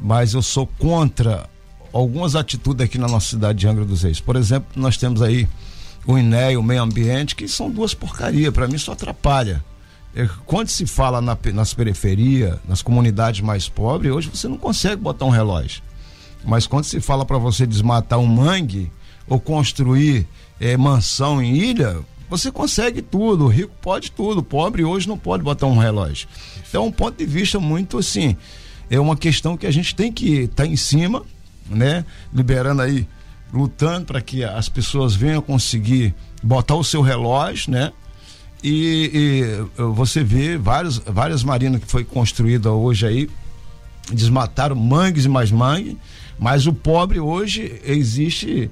Mas 0.00 0.34
eu 0.34 0.42
sou 0.42 0.66
contra 0.66 1.48
algumas 1.92 2.34
atitudes 2.34 2.84
aqui 2.84 2.98
na 2.98 3.06
nossa 3.06 3.28
cidade 3.28 3.60
de 3.60 3.68
Angra 3.68 3.84
dos 3.84 4.02
Reis. 4.02 4.20
Por 4.20 4.34
exemplo, 4.34 4.68
nós 4.74 4.96
temos 4.96 5.22
aí 5.22 5.48
o 6.04 6.18
INE 6.18 6.52
e 6.52 6.56
o 6.56 6.62
meio 6.62 6.82
ambiente, 6.82 7.36
que 7.36 7.46
são 7.46 7.70
duas 7.70 7.94
porcarias, 7.94 8.52
para 8.52 8.66
mim 8.66 8.74
isso 8.74 8.90
atrapalha. 8.90 9.64
É, 10.14 10.28
quando 10.44 10.68
se 10.68 10.84
fala 10.84 11.20
na, 11.20 11.38
nas 11.54 11.72
periferias, 11.72 12.58
nas 12.68 12.82
comunidades 12.82 13.40
mais 13.40 13.68
pobres, 13.68 14.12
hoje 14.12 14.30
você 14.34 14.48
não 14.48 14.58
consegue 14.58 14.96
botar 14.96 15.26
um 15.26 15.30
relógio. 15.30 15.82
Mas 16.44 16.66
quando 16.66 16.84
se 16.84 17.00
fala 17.00 17.24
para 17.24 17.38
você 17.38 17.66
desmatar 17.66 18.18
um 18.18 18.26
mangue 18.26 18.90
ou 19.28 19.38
construir 19.38 20.26
é, 20.60 20.76
mansão 20.76 21.40
em 21.40 21.54
ilha, 21.54 22.00
você 22.32 22.50
consegue 22.50 23.02
tudo, 23.02 23.44
o 23.44 23.48
rico 23.48 23.74
pode 23.82 24.10
tudo, 24.10 24.38
o 24.38 24.42
pobre 24.42 24.82
hoje 24.82 25.06
não 25.06 25.18
pode 25.18 25.42
botar 25.42 25.66
um 25.66 25.76
relógio. 25.76 26.26
Então, 26.66 26.86
um 26.86 26.90
ponto 26.90 27.18
de 27.18 27.26
vista 27.26 27.60
muito 27.60 27.98
assim, 27.98 28.34
é 28.88 28.98
uma 28.98 29.18
questão 29.18 29.54
que 29.54 29.66
a 29.66 29.70
gente 29.70 29.94
tem 29.94 30.10
que 30.10 30.44
estar 30.44 30.64
tá 30.64 30.66
em 30.66 30.74
cima, 30.74 31.22
né? 31.68 32.06
Liberando 32.32 32.80
aí, 32.80 33.06
lutando 33.52 34.06
para 34.06 34.22
que 34.22 34.42
as 34.42 34.66
pessoas 34.66 35.14
venham 35.14 35.42
conseguir 35.42 36.14
botar 36.42 36.74
o 36.74 36.82
seu 36.82 37.02
relógio, 37.02 37.70
né? 37.70 37.92
E, 38.64 39.10
e 39.76 39.82
você 39.92 40.24
vê 40.24 40.56
vários, 40.56 40.96
várias 41.00 41.44
marinas 41.44 41.82
que 41.82 41.86
foi 41.86 42.02
construída 42.02 42.72
hoje 42.72 43.06
aí, 43.06 43.28
desmataram 44.10 44.74
mangues 44.74 45.26
e 45.26 45.28
mais 45.28 45.50
mangue, 45.50 45.98
mas 46.38 46.66
o 46.66 46.72
pobre 46.72 47.20
hoje 47.20 47.78
existe 47.84 48.70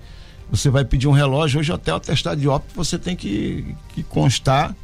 você 0.50 0.68
vai 0.68 0.84
pedir 0.84 1.06
um 1.06 1.12
relógio, 1.12 1.60
hoje 1.60 1.72
até 1.72 1.92
o 1.92 1.96
atestado 1.96 2.40
de 2.40 2.48
óbito 2.48 2.74
você 2.74 2.98
tem 2.98 3.14
que, 3.14 3.74
que 3.94 4.02
constar 4.02 4.74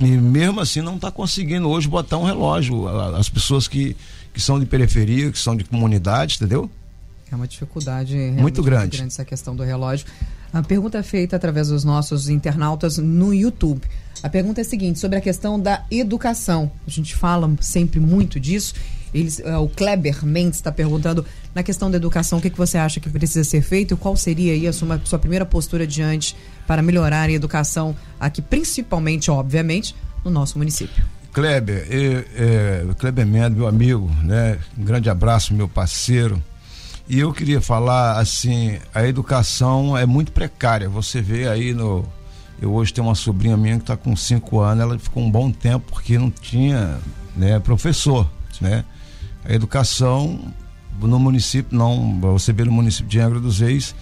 E 0.00 0.06
mesmo 0.06 0.60
assim 0.60 0.80
não 0.80 0.96
está 0.96 1.10
conseguindo 1.10 1.68
hoje 1.68 1.88
botar 1.88 2.18
um 2.18 2.24
relógio. 2.24 2.88
As 3.16 3.28
pessoas 3.28 3.68
que, 3.68 3.96
que 4.32 4.40
são 4.40 4.58
de 4.58 4.66
periferia, 4.66 5.30
que 5.30 5.38
são 5.38 5.56
de 5.56 5.64
comunidade, 5.64 6.36
entendeu? 6.36 6.70
É 7.30 7.36
uma 7.36 7.48
dificuldade 7.48 8.16
muito 8.16 8.62
grande. 8.62 8.82
muito 8.82 8.96
grande 8.96 9.02
essa 9.02 9.24
questão 9.24 9.56
do 9.56 9.62
relógio. 9.62 10.06
A 10.52 10.62
pergunta 10.62 10.98
é 10.98 11.02
feita 11.02 11.34
através 11.34 11.68
dos 11.68 11.82
nossos 11.82 12.28
internautas 12.28 12.98
no 12.98 13.34
YouTube. 13.34 13.82
A 14.22 14.28
pergunta 14.28 14.60
é 14.60 14.62
a 14.62 14.64
seguinte, 14.64 15.00
sobre 15.00 15.18
a 15.18 15.20
questão 15.20 15.58
da 15.58 15.84
educação. 15.90 16.70
A 16.86 16.90
gente 16.90 17.14
fala 17.14 17.52
sempre 17.60 17.98
muito 17.98 18.38
disso. 18.38 18.74
Eles, 19.14 19.38
uh, 19.38 19.62
o 19.62 19.68
Kleber 19.68 20.26
Mendes 20.26 20.56
está 20.56 20.72
perguntando 20.72 21.24
na 21.54 21.62
questão 21.62 21.88
da 21.88 21.96
educação, 21.96 22.40
o 22.40 22.42
que, 22.42 22.50
que 22.50 22.58
você 22.58 22.76
acha 22.76 22.98
que 22.98 23.08
precisa 23.08 23.44
ser 23.44 23.62
feito 23.62 23.96
qual 23.96 24.16
seria 24.16 24.52
aí 24.52 24.66
a 24.66 24.72
sua, 24.72 25.00
sua 25.04 25.18
primeira 25.20 25.46
postura 25.46 25.86
diante 25.86 26.36
para 26.66 26.82
melhorar 26.82 27.28
a 27.28 27.32
educação 27.32 27.94
aqui, 28.18 28.42
principalmente, 28.42 29.30
obviamente, 29.30 29.94
no 30.24 30.30
nosso 30.30 30.58
município. 30.58 31.04
Kleber, 31.32 31.86
eu, 31.90 32.24
é, 32.36 32.84
Kleber 32.98 33.26
Mendes, 33.26 33.56
meu 33.56 33.66
amigo, 33.66 34.10
né? 34.22 34.58
Um 34.76 34.84
grande 34.84 35.08
abraço, 35.08 35.54
meu 35.54 35.68
parceiro. 35.68 36.42
E 37.08 37.20
eu 37.20 37.32
queria 37.32 37.60
falar 37.60 38.18
assim, 38.18 38.78
a 38.94 39.06
educação 39.06 39.96
é 39.96 40.06
muito 40.06 40.32
precária. 40.32 40.88
Você 40.88 41.20
vê 41.20 41.48
aí 41.48 41.74
no. 41.74 42.04
Eu 42.62 42.72
hoje 42.72 42.94
tenho 42.94 43.06
uma 43.06 43.14
sobrinha 43.14 43.56
minha 43.56 43.76
que 43.76 43.82
está 43.82 43.96
com 43.96 44.14
5 44.16 44.60
anos, 44.60 44.82
ela 44.82 44.98
ficou 44.98 45.22
um 45.22 45.30
bom 45.30 45.50
tempo 45.50 45.92
porque 45.92 46.16
não 46.16 46.30
tinha 46.30 46.98
né, 47.36 47.58
professor. 47.58 48.30
Né? 48.60 48.84
A 49.44 49.52
educação 49.52 50.52
no 51.00 51.18
município, 51.18 51.76
não, 51.76 52.18
você 52.20 52.52
vê 52.52 52.64
no 52.64 52.72
município 52.72 53.06
de 53.06 53.20
Angra 53.20 53.40
dos 53.40 53.60
Reis, 53.60 53.94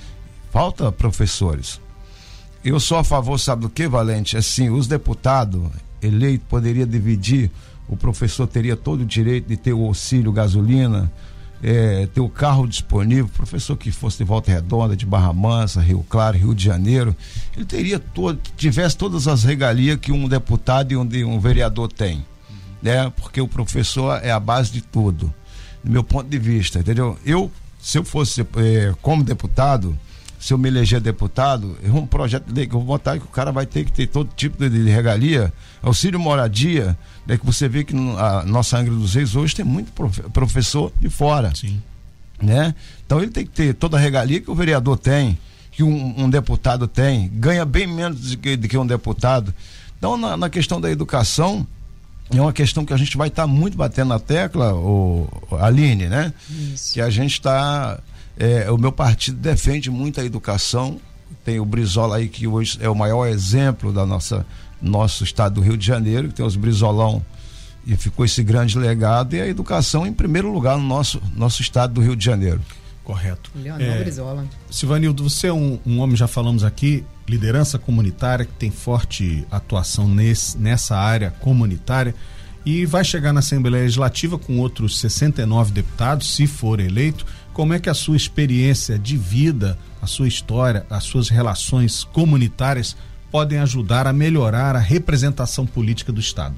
falta 0.51 0.93
professores. 0.93 1.81
Eu 2.65 2.79
sou 2.79 2.99
a 2.99 3.05
favor, 3.05 3.39
sabe 3.39 3.63
do 3.63 3.69
que, 3.69 3.89
Valente? 3.89 4.37
Assim, 4.37 4.71
os 4.71 4.87
deputados 4.87 5.61
eleitos 6.01 6.47
poderiam 6.49 6.87
dividir, 6.87 7.51
o 7.89 7.97
professor 7.97 8.47
teria 8.47 8.77
todo 8.77 9.01
o 9.01 9.07
direito 9.07 9.49
de 9.49 9.57
ter 9.57 9.73
o 9.73 9.85
auxílio 9.85 10.31
gasolina, 10.31 11.11
é, 11.63 12.07
ter 12.07 12.21
o 12.21 12.29
carro 12.29 12.67
disponível, 12.67 13.29
professor 13.29 13.77
que 13.77 13.91
fosse 13.91 14.19
de 14.19 14.25
Volta 14.25 14.51
Redonda, 14.51 14.97
de 14.97 15.07
Barra 15.07 15.33
Mansa, 15.33 15.81
Rio 15.81 16.05
Claro, 16.09 16.37
Rio 16.37 16.55
de 16.55 16.65
Janeiro, 16.65 17.15
ele 17.57 17.65
teria 17.65 17.99
todo, 17.99 18.39
tivesse 18.57 18.97
todas 18.97 19.29
as 19.29 19.45
regalias 19.45 19.99
que 19.99 20.13
um 20.13 20.29
deputado 20.29 20.93
e 20.93 20.97
um, 20.97 21.09
um 21.27 21.41
vereador 21.41 21.91
tem. 21.93 22.25
Né? 22.83 23.11
Porque 23.17 23.41
o 23.41 23.49
professor 23.49 24.19
é 24.23 24.31
a 24.31 24.41
base 24.41 24.73
de 24.73 24.81
tudo 24.81 25.33
do 25.83 25.91
meu 25.91 26.05
ponto 26.05 26.29
de 26.29 26.39
vista, 26.39 26.79
entendeu? 26.79 27.19
Eu, 27.25 27.51
se 27.81 27.99
eu 27.99 28.05
fosse 28.05 28.41
é, 28.41 28.95
como 29.03 29.25
deputado, 29.25 29.99
se 30.39 30.53
eu 30.53 30.59
me 30.59 30.69
eleger 30.69 31.01
deputado, 31.01 31.77
é 31.83 31.91
um 31.91 32.07
projeto 32.07 32.47
de 32.47 32.53
lei 32.53 32.67
que 32.67 32.75
eu 32.75 32.81
vou 32.81 32.87
votar 32.87 33.19
que 33.19 33.25
o 33.25 33.29
cara 33.29 33.53
vai 33.53 33.67
ter 33.67 33.85
que 33.85 33.93
ter 33.93 34.07
todo 34.07 34.31
tipo 34.35 34.69
de, 34.69 34.91
regalia, 34.91 35.53
auxílio 35.83 36.19
moradia, 36.19 36.97
né, 37.27 37.37
que 37.37 37.47
você 37.47 37.69
vê 37.69 37.85
que 37.85 37.95
a 38.19 38.45
nossa 38.45 38.79
Angra 38.79 38.95
dos 38.95 39.15
Reis 39.15 39.35
hoje 39.35 39.55
tem 39.55 39.65
muito 39.65 39.93
professor 40.33 40.93
de 41.01 41.09
fora. 41.09 41.53
Sim. 41.55 41.81
Né? 42.41 42.75
Então 43.07 43.21
ele 43.21 43.31
tem 43.31 43.45
que 43.45 43.53
ter 43.53 43.75
toda 43.75 43.97
a 43.97 44.01
regalia 44.01 44.41
que 44.41 44.51
o 44.51 44.55
vereador 44.55 44.99
tem, 44.99 45.39
que 45.71 45.85
um, 45.85 46.25
um 46.25 46.29
deputado 46.29 46.89
tem, 46.89 47.29
ganha 47.35 47.65
bem 47.65 47.87
menos 47.87 48.31
do 48.31 48.37
que, 48.37 48.57
do 48.57 48.69
que 48.69 48.77
um 48.77 48.87
deputado. 48.87 49.55
Então, 49.97 50.17
na, 50.17 50.37
na 50.37 50.51
questão 50.51 50.81
da 50.81 50.91
educação, 50.91 51.65
é 52.39 52.43
uma 52.43 52.53
questão 52.53 52.85
que 52.85 52.93
a 52.93 52.97
gente 52.97 53.17
vai 53.17 53.29
estar 53.29 53.43
tá 53.43 53.47
muito 53.47 53.77
batendo 53.77 54.09
na 54.09 54.19
tecla, 54.19 54.75
o, 54.75 55.29
Aline, 55.61 56.09
né? 56.09 56.33
Isso. 56.51 56.95
Que 56.95 57.01
a 57.01 57.11
gente 57.11 57.33
está. 57.33 57.99
É, 58.37 58.71
o 58.71 58.79
meu 58.79 58.93
partido 58.93 59.39
defende 59.39 59.91
muito 59.91 60.21
a 60.21 60.25
educação. 60.25 61.01
Tem 61.45 61.59
o 61.59 61.65
Brizola 61.65 62.17
aí, 62.17 62.29
que 62.29 62.47
hoje 62.47 62.79
é 62.81 62.89
o 62.89 62.95
maior 62.95 63.27
exemplo 63.27 63.93
da 63.93 64.07
nossa 64.07 64.47
nosso 64.81 65.23
estado 65.23 65.55
do 65.55 65.61
Rio 65.61 65.77
de 65.77 65.87
Janeiro, 65.87 66.29
que 66.29 66.35
tem 66.35 66.45
os 66.45 66.57
Brizolão 66.57 67.23
e 67.87 67.97
ficou 67.97 68.25
esse 68.25 68.43
grande 68.43 68.79
legado, 68.79 69.35
e 69.35 69.41
a 69.41 69.47
educação 69.47 70.07
em 70.07 70.13
primeiro 70.13 70.53
lugar 70.53 70.77
no 70.77 70.85
nosso, 70.85 71.21
nosso 71.35 71.63
estado 71.63 71.95
do 71.95 72.01
Rio 72.01 72.17
de 72.17 72.25
Janeiro. 72.25 72.61
Correto. 73.05 73.51
Leonel 73.55 73.93
é, 73.93 73.99
Brizola. 73.99 74.47
Silvanildo, 74.71 75.29
você 75.29 75.49
é 75.49 75.53
um, 75.53 75.79
um 75.85 75.99
homem, 75.99 76.17
já 76.17 76.29
falamos 76.29 76.63
aqui, 76.63 77.05
liderança 77.29 77.79
comunitária, 77.79 78.45
que 78.45 78.53
tem 78.53 78.71
forte 78.71 79.47
atuação 79.51 80.07
nesse, 80.07 80.57
nessa 80.57 80.97
área 80.97 81.31
comunitária 81.41 82.15
e 82.65 82.87
vai 82.87 83.05
chegar 83.05 83.33
na 83.33 83.41
Assembleia 83.41 83.83
Legislativa 83.83 84.39
com 84.39 84.59
outros 84.59 84.99
69 85.01 85.73
deputados, 85.73 86.35
se 86.35 86.47
for 86.47 86.79
eleito. 86.79 87.27
Como 87.53 87.75
é 87.75 87.79
que 87.79 87.91
a 87.91 87.95
sua 87.95 88.17
experiência 88.17 88.99
de 88.99 89.17
vida, 89.17 89.77
a 90.01 90.07
sua 90.07 90.29
história, 90.29 90.87
as 90.89 91.05
suas 91.05 91.29
relações 91.29 92.05
comunitárias 92.05 92.97
podem 93.31 93.59
ajudar 93.59 94.07
a 94.07 94.13
melhorar 94.13 94.77
a 94.77 94.79
representação 94.79 95.67
política 95.67 96.13
do 96.13 96.21
Estado? 96.21 96.55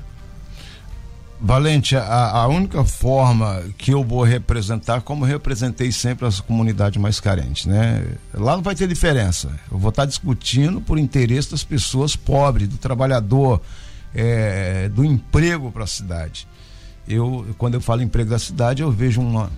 Valente, 1.41 1.97
a, 1.97 2.31
a, 2.31 2.49
única 2.49 2.85
forma 2.85 3.63
que 3.77 3.93
eu 3.93 4.03
vou 4.05 4.23
representar, 4.23 5.03
como 5.03 5.25
representei 5.25 5.91
sempre 5.91 6.27
as 6.27 6.41
comunidades 6.41 7.01
mais 7.01 7.21
carentes, 7.21 7.67
né? 7.67 8.05
Lá 8.33 8.57
não 8.57 8.63
vai 8.63 8.75
ter 8.75 8.87
diferença. 8.87 9.51
Eu 9.71 9.79
vou 9.79 9.91
estar 9.91 10.07
discutindo 10.07 10.81
por 10.81 10.99
interesse 10.99 11.51
das 11.51 11.65
pessoas 11.65 12.17
pobres, 12.17 12.69
do 12.69 12.79
trabalhador, 12.79 13.61
é, 14.15 14.89
do 14.89 15.05
emprego 15.05 15.71
para 15.71 15.85
a 15.85 15.89
cidade. 15.89 16.47
Eu, 17.07 17.47
quando 17.59 17.75
eu 17.75 17.81
falo 17.81 18.01
emprego 18.01 18.31
da 18.31 18.39
cidade, 18.39 18.83
eu 18.83 18.91
vejo 18.91 19.21
uma 19.21 19.51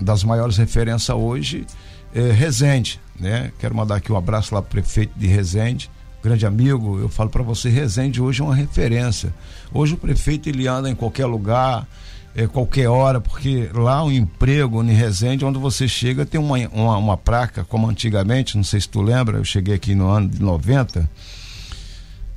das 0.00 0.22
maiores 0.24 0.56
referências 0.56 1.10
hoje, 1.10 1.66
é, 2.14 2.30
Resende, 2.32 3.00
né? 3.18 3.52
Quero 3.58 3.74
mandar 3.74 3.96
aqui 3.96 4.12
um 4.12 4.16
abraço 4.16 4.54
lá 4.54 4.62
pro 4.62 4.70
prefeito 4.70 5.12
de 5.18 5.26
Resende, 5.26 5.90
grande 6.26 6.44
amigo, 6.44 6.98
eu 6.98 7.08
falo 7.08 7.30
para 7.30 7.42
você, 7.42 7.68
Resende 7.68 8.20
hoje 8.20 8.40
é 8.40 8.44
uma 8.44 8.54
referência. 8.54 9.32
Hoje 9.72 9.94
o 9.94 9.96
prefeito 9.96 10.48
ele 10.48 10.66
anda 10.66 10.90
em 10.90 10.94
qualquer 10.94 11.26
lugar, 11.26 11.86
é, 12.34 12.48
qualquer 12.48 12.88
hora, 12.88 13.20
porque 13.20 13.70
lá 13.72 14.04
o 14.04 14.10
emprego 14.10 14.82
em 14.82 14.92
Resende, 14.92 15.44
onde 15.44 15.58
você 15.58 15.86
chega, 15.86 16.26
tem 16.26 16.40
uma, 16.40 16.58
uma, 16.72 16.96
uma, 16.96 17.16
placa, 17.16 17.64
como 17.64 17.88
antigamente, 17.88 18.56
não 18.56 18.64
sei 18.64 18.80
se 18.80 18.88
tu 18.88 19.00
lembra, 19.00 19.38
eu 19.38 19.44
cheguei 19.44 19.74
aqui 19.74 19.94
no 19.94 20.08
ano 20.08 20.28
de 20.28 20.42
90. 20.42 21.08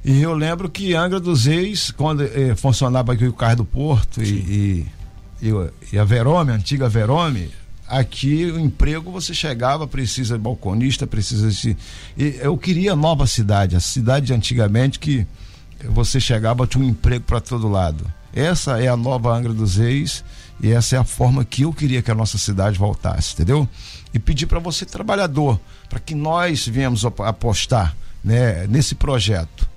E 0.05 0.21
eu 0.21 0.33
lembro 0.33 0.69
que 0.69 0.93
Angra 0.93 1.19
dos 1.19 1.45
Reis, 1.45 1.89
quando 1.89 2.23
eh, 2.23 2.55
funcionava 2.55 3.13
aqui 3.13 3.27
o 3.27 3.33
carro 3.33 3.57
do 3.57 3.65
Porto 3.65 4.21
e, 4.21 4.85
e, 5.41 5.47
e, 5.49 5.69
e 5.93 5.97
a 5.97 6.03
Verome, 6.03 6.51
a 6.51 6.55
antiga 6.55 6.87
Verome, 6.87 7.49
Aqui 7.89 8.45
o 8.45 8.59
emprego 8.59 9.11
você 9.11 9.33
chegava, 9.33 9.87
precisa 9.87 10.37
de 10.37 10.43
balconista, 10.43 11.07
precisa 11.07 11.49
de. 11.49 11.75
Eu 12.15 12.55
queria 12.55 12.95
nova 12.95 13.25
cidade, 13.25 13.75
a 13.75 13.79
cidade 13.79 14.27
de 14.27 14.33
antigamente 14.33 14.99
que 14.99 15.25
você 15.85 16.19
chegava, 16.19 16.67
tinha 16.67 16.83
um 16.83 16.87
emprego 16.87 17.25
para 17.25 17.41
todo 17.41 17.67
lado. 17.67 18.05
Essa 18.31 18.79
é 18.79 18.87
a 18.87 18.95
nova 18.95 19.35
Angra 19.35 19.53
dos 19.53 19.77
Reis 19.77 20.23
e 20.61 20.71
essa 20.71 20.97
é 20.97 20.99
a 20.99 21.03
forma 21.03 21.43
que 21.43 21.63
eu 21.63 21.73
queria 21.73 22.01
que 22.03 22.11
a 22.11 22.15
nossa 22.15 22.37
cidade 22.37 22.77
voltasse, 22.77 23.33
entendeu? 23.33 23.67
E 24.13 24.19
pedir 24.19 24.45
para 24.45 24.59
você, 24.59 24.85
trabalhador, 24.85 25.59
para 25.89 25.99
que 25.99 26.13
nós 26.13 26.67
viemos 26.67 27.03
apostar 27.05 27.95
né, 28.23 28.67
nesse 28.67 28.93
projeto. 28.93 29.67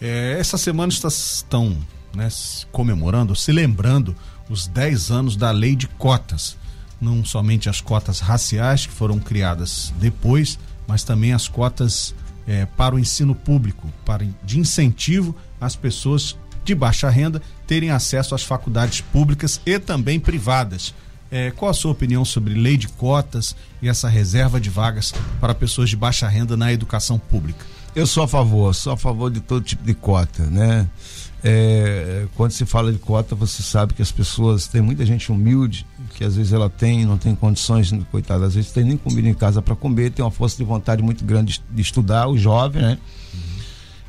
É, 0.00 0.36
essa 0.38 0.56
semana 0.56 0.90
estão 0.90 1.76
né, 2.14 2.28
comemorando, 2.70 3.36
se 3.36 3.52
lembrando 3.52 4.16
os 4.48 4.66
10 4.66 5.10
anos 5.10 5.36
da 5.36 5.50
lei 5.50 5.76
de 5.76 5.86
cotas 5.86 6.56
não 7.02 7.24
somente 7.24 7.68
as 7.68 7.80
cotas 7.80 8.20
raciais 8.20 8.86
que 8.86 8.92
foram 8.92 9.18
criadas 9.18 9.92
depois, 9.98 10.58
mas 10.86 11.02
também 11.02 11.32
as 11.32 11.48
cotas 11.48 12.14
é, 12.46 12.64
para 12.64 12.94
o 12.94 12.98
ensino 12.98 13.34
público, 13.34 13.92
para 14.04 14.26
de 14.44 14.58
incentivo 14.58 15.34
às 15.60 15.74
pessoas 15.74 16.36
de 16.64 16.74
baixa 16.74 17.10
renda 17.10 17.42
terem 17.66 17.90
acesso 17.90 18.34
às 18.34 18.44
faculdades 18.44 19.00
públicas 19.00 19.60
e 19.66 19.78
também 19.78 20.20
privadas. 20.20 20.94
É, 21.30 21.50
qual 21.50 21.70
a 21.70 21.74
sua 21.74 21.90
opinião 21.90 22.24
sobre 22.24 22.54
lei 22.54 22.76
de 22.76 22.88
cotas 22.88 23.56
e 23.80 23.88
essa 23.88 24.08
reserva 24.08 24.60
de 24.60 24.70
vagas 24.70 25.12
para 25.40 25.54
pessoas 25.54 25.90
de 25.90 25.96
baixa 25.96 26.28
renda 26.28 26.56
na 26.56 26.72
educação 26.72 27.18
pública? 27.18 27.64
Eu 27.94 28.06
sou 28.06 28.22
a 28.22 28.28
favor, 28.28 28.74
sou 28.74 28.92
a 28.92 28.96
favor 28.96 29.30
de 29.30 29.40
todo 29.40 29.64
tipo 29.64 29.82
de 29.82 29.94
cota, 29.94 30.44
né? 30.44 30.88
É, 31.44 32.26
quando 32.36 32.52
se 32.52 32.64
fala 32.64 32.92
de 32.92 32.98
cota, 32.98 33.34
você 33.34 33.62
sabe 33.62 33.94
que 33.94 34.02
as 34.02 34.12
pessoas, 34.12 34.68
tem 34.68 34.80
muita 34.80 35.04
gente 35.04 35.32
humilde, 35.32 35.84
que 36.14 36.24
às 36.24 36.36
vezes 36.36 36.52
ela 36.52 36.70
tem, 36.70 37.04
não 37.04 37.18
tem 37.18 37.34
condições, 37.34 37.92
coitada, 38.10 38.46
às 38.46 38.54
vezes 38.54 38.70
tem 38.70 38.84
nem 38.84 38.96
comida 38.96 39.28
em 39.28 39.34
casa 39.34 39.60
para 39.60 39.74
comer, 39.74 40.12
tem 40.12 40.24
uma 40.24 40.30
força 40.30 40.56
de 40.56 40.64
vontade 40.64 41.02
muito 41.02 41.24
grande 41.24 41.60
de 41.68 41.82
estudar, 41.82 42.28
o 42.28 42.38
jovem, 42.38 42.82
né? 42.82 42.98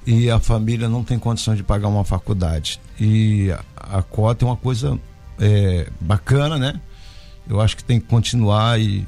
E 0.06 0.30
a 0.30 0.40
família 0.40 0.88
não 0.90 1.04
tem 1.04 1.18
condições 1.18 1.58
de 1.58 1.64
pagar 1.64 1.88
uma 1.88 2.04
faculdade. 2.04 2.80
E 3.00 3.50
a, 3.52 4.00
a 4.00 4.02
cota 4.04 4.46
é 4.46 4.48
uma 4.48 4.58
coisa 4.58 5.00
é, 5.40 5.90
bacana, 6.00 6.60
né? 6.60 6.80
Eu 7.48 7.60
acho 7.60 7.76
que 7.76 7.84
tem 7.84 8.00
que 8.00 8.06
continuar 8.06 8.80
e, 8.80 9.06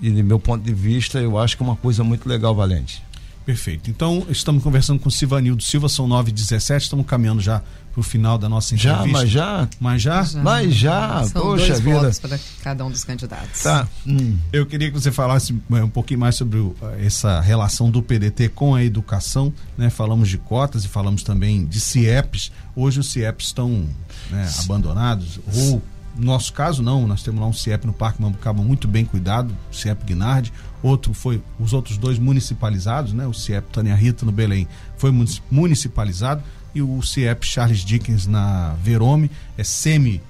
e, 0.00 0.10
do 0.10 0.24
meu 0.24 0.40
ponto 0.40 0.64
de 0.64 0.74
vista, 0.74 1.18
eu 1.20 1.38
acho 1.38 1.56
que 1.56 1.62
é 1.62 1.66
uma 1.66 1.76
coisa 1.76 2.02
muito 2.02 2.28
legal, 2.28 2.54
Valente. 2.54 3.02
Perfeito. 3.44 3.90
Então, 3.90 4.24
estamos 4.30 4.62
conversando 4.62 5.00
com 5.00 5.08
o 5.08 5.12
Sivanildo 5.12 5.62
Silva, 5.62 5.88
são 5.88 6.06
9 6.06 6.30
h 6.30 6.36
17 6.42 6.84
estamos 6.84 7.04
caminhando 7.06 7.40
já 7.40 7.60
para 7.92 8.00
o 8.00 8.02
final 8.02 8.38
da 8.38 8.48
nossa 8.48 8.74
entrevista. 8.74 9.06
Já, 9.06 9.12
mas 9.12 9.30
já? 9.30 9.68
Mas 9.80 10.02
já? 10.02 10.22
Já. 10.22 10.42
Mas 10.42 10.74
já, 10.74 11.24
São 11.24 11.42
poxa 11.42 11.66
dois 11.66 11.80
vida. 11.80 12.00
votos 12.00 12.18
para 12.20 12.38
cada 12.62 12.84
um 12.86 12.90
dos 12.90 13.04
candidatos. 13.04 13.62
Tá. 13.62 13.86
Hum. 14.06 14.38
Eu 14.52 14.64
queria 14.64 14.90
que 14.90 14.94
você 14.98 15.10
falasse 15.12 15.54
eh, 15.72 15.82
um 15.84 15.90
pouquinho 15.90 16.20
mais 16.20 16.36
sobre 16.36 16.58
o- 16.58 16.74
eh, 16.82 17.04
essa 17.06 17.40
relação 17.40 17.90
do 17.90 18.02
PDT 18.02 18.48
com 18.48 18.74
a 18.74 18.82
educação, 18.82 19.52
né? 19.76 19.90
Falamos 19.90 20.28
de 20.30 20.38
cotas 20.38 20.84
e 20.84 20.88
falamos 20.88 21.22
também 21.22 21.66
de 21.66 21.80
CIEPs. 21.80 22.50
Hoje 22.74 23.00
os 23.00 23.10
CIEPs 23.12 23.48
estão 23.48 23.86
né, 24.30 24.48
abandonados 24.64 25.38
ou 25.54 25.82
no 26.16 26.26
nosso 26.26 26.52
caso 26.52 26.82
não, 26.82 27.06
nós 27.06 27.22
temos 27.22 27.40
lá 27.40 27.46
um 27.46 27.52
CIEP 27.52 27.86
no 27.86 27.92
Parque 27.92 28.20
Mambucaba 28.20 28.62
muito 28.62 28.86
bem 28.86 29.04
cuidado, 29.04 29.54
o 29.70 29.74
CIEP 29.74 30.04
Guinardi, 30.04 30.52
outro 30.82 31.14
foi 31.14 31.42
os 31.58 31.72
outros 31.72 31.96
dois 31.96 32.18
municipalizados, 32.18 33.12
né? 33.12 33.26
O 33.26 33.32
CIEP 33.32 33.68
Tânia 33.72 33.94
Rita 33.94 34.26
no 34.26 34.32
Belém 34.32 34.68
foi 34.96 35.10
munici- 35.10 35.42
municipalizado 35.50 36.42
e 36.74 36.82
o 36.82 37.00
CIEP 37.02 37.44
Charles 37.46 37.80
Dickens 37.84 38.26
na 38.26 38.74
Verome 38.82 39.30
é 39.56 39.64
semi 39.64 40.20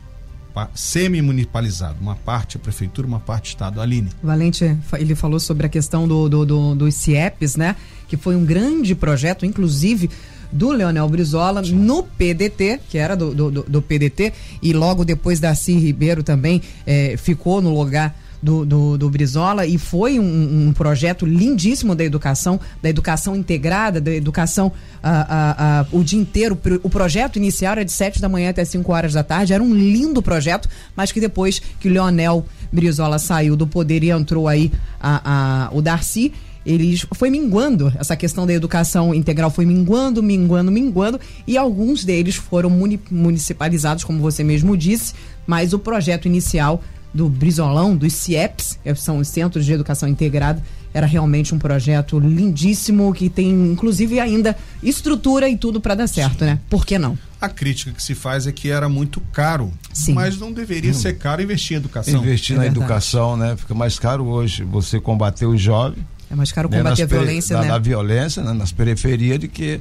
pa- 0.54 0.68
semi-municipalizado, 0.74 1.96
uma 2.00 2.14
parte 2.16 2.56
a 2.56 2.60
prefeitura, 2.60 3.06
uma 3.06 3.20
parte 3.20 3.50
estado. 3.50 3.80
Aline. 3.80 4.10
Valente, 4.22 4.76
ele 4.98 5.14
falou 5.14 5.40
sobre 5.40 5.66
a 5.66 5.68
questão 5.68 6.06
do, 6.06 6.28
do, 6.28 6.44
do- 6.46 6.74
dos 6.74 6.94
CIEPs, 6.94 7.56
né? 7.56 7.76
Que 8.08 8.16
foi 8.16 8.36
um 8.36 8.44
grande 8.44 8.94
projeto, 8.94 9.46
inclusive 9.46 10.10
do 10.52 10.70
Leonel 10.70 11.08
Brizola 11.08 11.62
no 11.62 12.02
PDT, 12.02 12.80
que 12.88 12.98
era 12.98 13.16
do, 13.16 13.34
do, 13.34 13.50
do- 13.62 13.82
PDT, 13.82 14.32
e 14.62 14.72
logo 14.72 15.04
depois 15.04 15.40
Darcy 15.40 15.72
Ribeiro 15.78 16.22
também 16.22 16.60
eh, 16.86 17.16
ficou 17.16 17.60
no 17.62 17.74
lugar 17.74 18.14
do, 18.42 18.66
do, 18.66 18.98
do 18.98 19.08
Brizola 19.08 19.64
e 19.66 19.78
foi 19.78 20.18
um, 20.18 20.68
um 20.68 20.72
projeto 20.72 21.24
lindíssimo 21.24 21.94
da 21.94 22.02
educação, 22.04 22.58
da 22.82 22.90
educação 22.90 23.36
integrada, 23.36 24.00
da 24.00 24.10
educação 24.12 24.72
ah, 25.00 25.26
ah, 25.28 25.56
ah, 25.58 25.86
o 25.92 26.02
dia 26.02 26.18
inteiro. 26.20 26.58
O 26.82 26.90
projeto 26.90 27.36
inicial 27.36 27.72
era 27.72 27.84
de 27.84 27.92
7 27.92 28.20
da 28.20 28.28
manhã 28.28 28.50
até 28.50 28.64
5 28.64 28.92
horas 28.92 29.12
da 29.12 29.22
tarde, 29.22 29.52
era 29.52 29.62
um 29.62 29.72
lindo 29.72 30.20
projeto, 30.20 30.68
mas 30.96 31.12
que 31.12 31.20
depois 31.20 31.60
que 31.78 31.88
o 31.88 31.92
Leonel 31.92 32.44
Brizola 32.72 33.18
saiu 33.20 33.54
do 33.56 33.66
poder 33.66 34.02
e 34.02 34.10
entrou 34.10 34.48
aí 34.48 34.72
a, 35.00 35.66
a- 35.66 35.70
o 35.72 35.80
Darcy, 35.80 36.32
eles 36.64 37.04
foi 37.14 37.28
minguando, 37.30 37.92
essa 37.98 38.16
questão 38.16 38.46
da 38.46 38.52
educação 38.52 39.14
integral 39.14 39.50
foi 39.50 39.66
minguando, 39.66 40.22
minguando, 40.22 40.70
minguando, 40.70 41.20
e 41.46 41.56
alguns 41.56 42.04
deles 42.04 42.36
foram 42.36 42.70
muni- 42.70 43.00
municipalizados, 43.10 44.04
como 44.04 44.20
você 44.20 44.44
mesmo 44.44 44.76
disse, 44.76 45.14
mas 45.46 45.72
o 45.72 45.78
projeto 45.78 46.26
inicial 46.26 46.82
do 47.12 47.28
Brizolão, 47.28 47.94
dos 47.96 48.12
CIEPs, 48.14 48.78
que 48.82 48.94
são 48.94 49.18
os 49.18 49.28
Centros 49.28 49.66
de 49.66 49.72
Educação 49.72 50.08
Integrada, 50.08 50.62
era 50.94 51.06
realmente 51.06 51.54
um 51.54 51.58
projeto 51.58 52.18
lindíssimo 52.18 53.12
que 53.14 53.28
tem, 53.28 53.50
inclusive, 53.50 54.20
ainda 54.20 54.56
estrutura 54.82 55.48
e 55.48 55.56
tudo 55.56 55.80
para 55.80 55.94
dar 55.94 56.06
certo, 56.06 56.44
né? 56.44 56.58
Por 56.68 56.84
que 56.86 56.98
não? 56.98 57.18
A 57.40 57.48
crítica 57.48 57.90
que 57.92 58.02
se 58.02 58.14
faz 58.14 58.46
é 58.46 58.52
que 58.52 58.70
era 58.70 58.88
muito 58.88 59.20
caro, 59.32 59.72
Sim. 59.92 60.12
mas 60.14 60.38
não 60.38 60.52
deveria 60.52 60.92
ser 60.94 61.14
caro 61.18 61.42
investir 61.42 61.74
em 61.76 61.80
educação. 61.80 62.20
Investir 62.22 62.54
É 62.54 62.56
na 62.58 62.62
verdade. 62.64 62.84
educação, 62.84 63.36
né? 63.36 63.56
Fica 63.56 63.74
mais 63.74 63.98
caro 63.98 64.24
hoje 64.26 64.62
você 64.64 65.00
combater 65.00 65.46
o 65.46 65.56
jovem. 65.56 65.98
É 66.32 66.34
mais 66.34 66.50
caro 66.50 66.68
né, 66.70 66.78
combater 66.78 67.02
a 67.02 67.04
nas 67.04 67.10
peri- 67.10 67.24
violência, 67.24 67.56
na, 67.56 67.62
né? 67.62 67.68
na 67.68 67.78
violência, 67.78 68.42
né, 68.42 68.52
nas 68.54 68.72
periferias, 68.72 69.38
de 69.38 69.48
que 69.48 69.80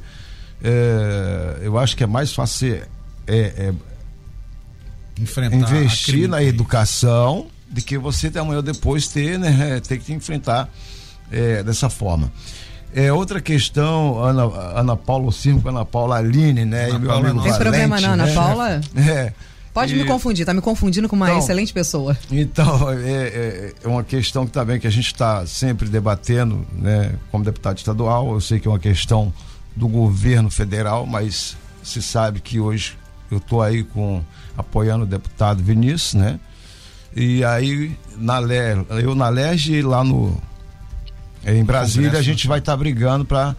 é, 0.61 1.59
eu 1.61 1.79
acho 1.79 1.95
que 1.95 2.03
é 2.03 2.07
mais 2.07 2.33
fácil 2.33 2.75
é, 3.25 3.37
é, 3.37 3.73
Enfrentar 5.19 5.55
a 5.55 5.59
investir 5.59 6.27
na 6.27 6.43
educação 6.43 7.47
de 7.69 7.81
que 7.81 7.97
você 7.97 8.29
de 8.29 8.37
amanhã 8.37 8.57
ou 8.57 8.61
depois 8.63 9.07
ter, 9.07 9.39
né, 9.39 9.79
ter 9.87 9.97
que 9.99 10.11
enfrentar 10.13 10.69
é, 11.31 11.63
dessa 11.63 11.89
forma. 11.89 12.31
É, 12.93 13.13
outra 13.13 13.39
questão, 13.39 14.21
Ana, 14.21 14.43
Ana 14.77 14.97
Paula 14.97 15.31
Circo, 15.31 15.69
Ana 15.69 15.85
Paula 15.85 16.17
Aline, 16.17 16.65
né? 16.65 16.85
Ana 16.87 16.95
e 16.95 16.99
meu 16.99 17.09
Paula 17.09 17.29
amigo 17.29 17.35
não. 17.37 17.43
Tem 17.43 17.59
problema 17.59 17.95
Valente, 17.95 18.05
não, 18.07 18.13
Ana 18.13 18.25
né? 18.25 18.33
Paula? 18.33 18.81
É. 19.09 19.33
Pode 19.73 19.93
E- 19.93 19.97
me 19.97 20.05
confundir, 20.05 20.45
tá 20.45 20.53
me 20.53 20.61
confundindo 20.61 21.07
com 21.07 21.15
uma 21.15 21.27
Então, 21.27 21.39
excelente 21.39 21.71
pessoa. 21.73 22.17
Então, 22.29 22.91
é, 22.91 22.95
é- 23.05 23.73
é 23.83 23.87
uma 23.87 24.03
questão 24.03 24.45
que 24.45 24.51
também 24.51 24.79
que 24.79 24.87
a 24.87 24.91
gente 24.91 25.07
está 25.07 25.45
sempre 25.45 25.87
debatendo, 25.87 26.65
né, 26.73 27.13
como 27.31 27.43
deputado 27.43 27.77
estadual. 27.77 28.33
Eu 28.33 28.41
sei 28.41 28.59
que 28.59 28.67
é 28.67 28.71
uma 28.71 28.79
questão 28.79 29.33
do 29.75 29.87
governo 29.87 30.49
federal, 30.51 31.05
mas 31.05 31.55
se 31.81 32.01
sabe 32.01 32.41
que 32.41 32.59
hoje 32.59 32.97
eu 33.31 33.37
estou 33.37 33.61
aí 33.61 33.83
com 33.83 34.21
apoiando 34.57 35.05
o 35.05 35.07
deputado 35.07 35.63
Vinícius, 35.63 36.15
né? 36.15 36.39
E 37.15 37.43
aí 37.43 37.97
na 38.17 38.39
eu 39.01 39.15
na 39.15 39.29
LERJ 39.29 39.75
e 39.75 39.81
lá 39.81 40.03
no 40.03 40.37
em 41.45 41.63
Brasília 41.63 42.09
a 42.09 42.11
Congresso 42.11 42.23
gente 42.25 42.47
vai 42.47 42.59
estar 42.59 42.75
brigando 42.77 43.25
para 43.25 43.55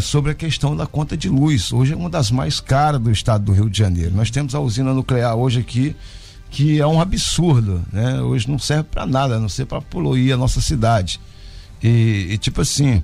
sobre 0.00 0.30
a 0.30 0.34
questão 0.34 0.76
da 0.76 0.86
conta 0.86 1.16
de 1.16 1.28
luz. 1.28 1.72
Hoje 1.72 1.92
é 1.92 1.96
uma 1.96 2.10
das 2.10 2.30
mais 2.30 2.60
caras 2.60 3.00
do 3.00 3.10
estado 3.10 3.44
do 3.44 3.52
Rio 3.52 3.68
de 3.68 3.78
Janeiro. 3.78 4.14
Nós 4.14 4.30
temos 4.30 4.54
a 4.54 4.60
usina 4.60 4.92
nuclear 4.94 5.34
hoje 5.36 5.60
aqui 5.60 5.96
que 6.50 6.80
é 6.80 6.86
um 6.86 7.00
absurdo, 7.00 7.82
né? 7.92 8.20
Hoje 8.20 8.48
não 8.48 8.60
serve 8.60 8.84
para 8.84 9.04
nada, 9.04 9.34
a 9.36 9.40
não 9.40 9.48
ser 9.48 9.66
para 9.66 9.80
poluir 9.80 10.32
a 10.32 10.36
nossa 10.36 10.60
cidade. 10.60 11.20
E, 11.82 12.28
e 12.30 12.38
tipo 12.38 12.60
assim, 12.60 13.02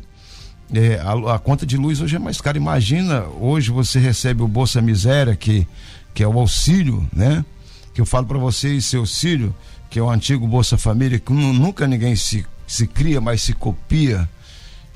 é, 0.73 1.01
a, 1.01 1.35
a 1.35 1.38
conta 1.40 1.66
de 1.66 1.77
luz 1.77 2.01
hoje 2.01 2.14
é 2.14 2.18
mais 2.20 2.40
cara. 2.40 2.57
Imagina, 2.57 3.25
hoje 3.40 3.73
você 3.73 3.99
recebe 3.99 4.40
o 4.42 4.46
Bolsa 4.46 4.81
Miséria, 4.81 5.35
que, 5.35 5.66
que 6.14 6.23
é 6.23 6.29
o 6.29 6.38
auxílio, 6.38 7.05
né? 7.12 7.44
Que 7.92 8.01
eu 8.01 8.07
falo 8.07 8.25
para 8.27 8.38
vocês, 8.38 8.85
esse 8.85 8.94
auxílio, 8.96 9.53
que 9.90 9.99
é 9.99 10.03
o 10.03 10.09
antigo 10.09 10.46
Bolsa 10.46 10.79
Família, 10.79 11.18
que 11.18 11.33
nu- 11.33 11.53
nunca 11.53 11.88
ninguém 11.88 12.14
se, 12.14 12.46
se 12.68 12.87
cria, 12.87 13.20
mas 13.20 13.42
se 13.42 13.53
copia. 13.53 14.29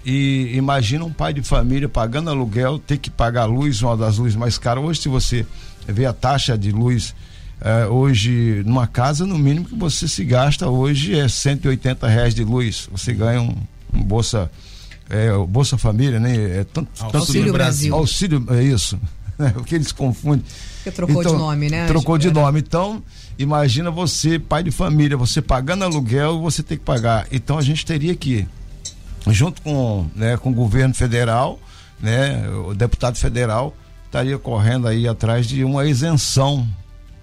E 0.04 0.52
imagina 0.54 1.04
um 1.04 1.12
pai 1.12 1.32
de 1.32 1.42
família 1.42 1.88
pagando 1.88 2.28
aluguel, 2.30 2.78
ter 2.78 2.98
que 2.98 3.10
pagar 3.10 3.42
a 3.42 3.46
luz, 3.46 3.80
uma 3.82 3.96
das 3.96 4.18
luzes 4.18 4.36
mais 4.36 4.58
caras. 4.58 4.84
Hoje, 4.84 5.00
se 5.00 5.08
você 5.08 5.46
vê 5.88 6.04
a 6.04 6.12
taxa 6.12 6.58
de 6.58 6.70
luz, 6.70 7.14
eh, 7.60 7.86
hoje, 7.86 8.62
numa 8.66 8.86
casa, 8.86 9.24
no 9.24 9.38
mínimo 9.38 9.66
que 9.66 9.74
você 9.74 10.06
se 10.06 10.24
gasta 10.24 10.68
hoje 10.68 11.18
é 11.18 11.26
180 11.26 12.06
reais 12.06 12.34
de 12.34 12.44
luz. 12.44 12.88
Você 12.92 13.14
ganha 13.14 13.40
um, 13.40 13.56
um 13.94 14.02
Bolsa, 14.02 14.50
é, 15.08 15.32
o 15.32 15.46
Bolsa 15.46 15.78
Família, 15.78 16.20
né? 16.20 16.60
É 16.60 16.64
tanto, 16.64 16.90
tanto 16.98 17.16
Auxílio 17.16 17.46
no 17.46 17.52
Brasil. 17.52 17.94
Auxílio, 17.94 18.44
é 18.50 18.62
isso. 18.62 18.98
Porque 19.54 19.74
eles 19.74 19.92
confundem. 19.92 20.44
Porque 20.76 20.90
trocou 20.90 21.24
de 21.24 21.32
nome, 21.32 21.70
né? 21.70 21.86
Trocou 21.86 22.18
de 22.18 22.30
nome. 22.30 22.60
Então, 22.60 23.02
imagina 23.38 23.90
você, 23.90 24.38
pai 24.38 24.62
de 24.62 24.70
família, 24.70 25.16
você 25.16 25.40
pagando 25.40 25.84
aluguel, 25.84 26.40
você 26.40 26.62
tem 26.62 26.76
que 26.76 26.84
pagar. 26.84 27.26
Então 27.32 27.58
a 27.58 27.62
gente 27.62 27.84
teria 27.84 28.14
que, 28.14 28.46
junto 29.28 29.62
com, 29.62 30.06
né, 30.14 30.36
com 30.36 30.50
o 30.50 30.54
governo 30.54 30.94
federal, 30.94 31.58
né, 32.00 32.48
o 32.48 32.74
deputado 32.74 33.16
federal 33.16 33.74
estaria 34.06 34.38
correndo 34.38 34.86
aí 34.86 35.08
atrás 35.08 35.46
de 35.46 35.64
uma 35.64 35.84
isenção 35.86 36.68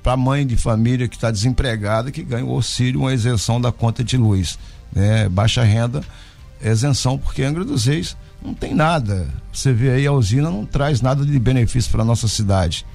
para 0.04 0.18
mãe 0.18 0.46
de 0.46 0.56
família 0.56 1.08
que 1.08 1.16
está 1.16 1.32
desempregada, 1.32 2.12
que 2.12 2.24
ganha 2.24 2.46
o 2.46 2.52
auxílio, 2.52 3.02
uma 3.02 3.14
isenção 3.14 3.62
da 3.62 3.72
conta 3.72 4.04
de 4.04 4.18
luz. 4.18 4.58
Né? 4.92 5.30
Baixa 5.30 5.64
renda, 5.64 6.02
isenção, 6.62 7.18
porque 7.18 7.44
Angra 7.44 7.64
dos 7.64 7.86
Reis 7.86 8.18
não 8.44 8.54
tem 8.54 8.74
nada. 8.74 9.28
Você 9.54 9.72
vê 9.72 9.92
aí, 9.92 10.08
a 10.08 10.12
usina 10.12 10.50
não 10.50 10.66
traz 10.66 11.02
nada 11.02 11.26
de 11.26 11.40
benefício 11.40 11.92
para 11.92 12.04
nossa 12.04 12.28
cidade. 12.28 12.86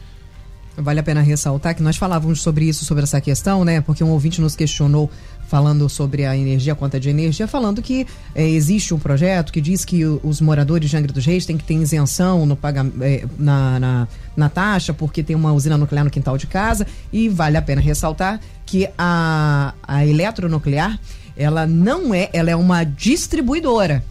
Vale 0.77 1.01
a 1.01 1.03
pena 1.03 1.23
ressaltar 1.23 1.75
que 1.75 1.83
nós 1.83 1.97
falávamos 1.97 2.43
sobre 2.43 2.67
isso, 2.67 2.85
sobre 2.85 3.05
essa 3.05 3.19
questão, 3.19 3.65
né? 3.65 3.81
Porque 3.81 4.05
um 4.05 4.11
ouvinte 4.11 4.43
nos 4.43 4.55
questionou 4.55 5.11
falando 5.47 5.89
sobre 5.89 6.25
a 6.25 6.37
energia, 6.37 6.73
a 6.73 6.77
conta 6.77 6.99
de 6.99 7.09
energia, 7.09 7.47
falando 7.47 7.81
que 7.81 8.07
eh, 8.35 8.49
existe 8.49 8.93
um 8.93 8.99
projeto 8.99 9.53
que 9.53 9.61
diz 9.61 9.85
que 9.85 10.05
os 10.05 10.41
moradores 10.41 10.91
de 10.91 10.97
Angra 10.97 11.13
dos 11.13 11.25
Reis 11.25 11.47
têm 11.47 11.57
que 11.57 11.65
ter 11.65 11.75
isenção 11.75 12.45
no 12.45 12.57
paga, 12.57 12.87
eh, 13.01 13.25
na, 13.39 13.79
na, 13.79 14.09
na 14.37 14.49
taxa, 14.49 14.93
porque 14.93 15.23
tem 15.23 15.37
uma 15.37 15.53
usina 15.53 15.77
nuclear 15.79 16.05
no 16.05 16.11
quintal 16.11 16.37
de 16.37 16.47
casa. 16.47 16.87
E 17.13 17.29
vale 17.29 17.57
a 17.57 17.63
pena 17.63 17.81
ressaltar 17.81 18.41
que 18.65 18.89
a, 18.99 19.75
a 19.83 20.05
eletronuclear, 20.05 20.99
ela 21.37 21.67
não 21.67 22.13
é, 22.13 22.29
ela 22.33 22.51
é 22.51 22.57
uma 22.57 22.83
distribuidora. 22.85 24.05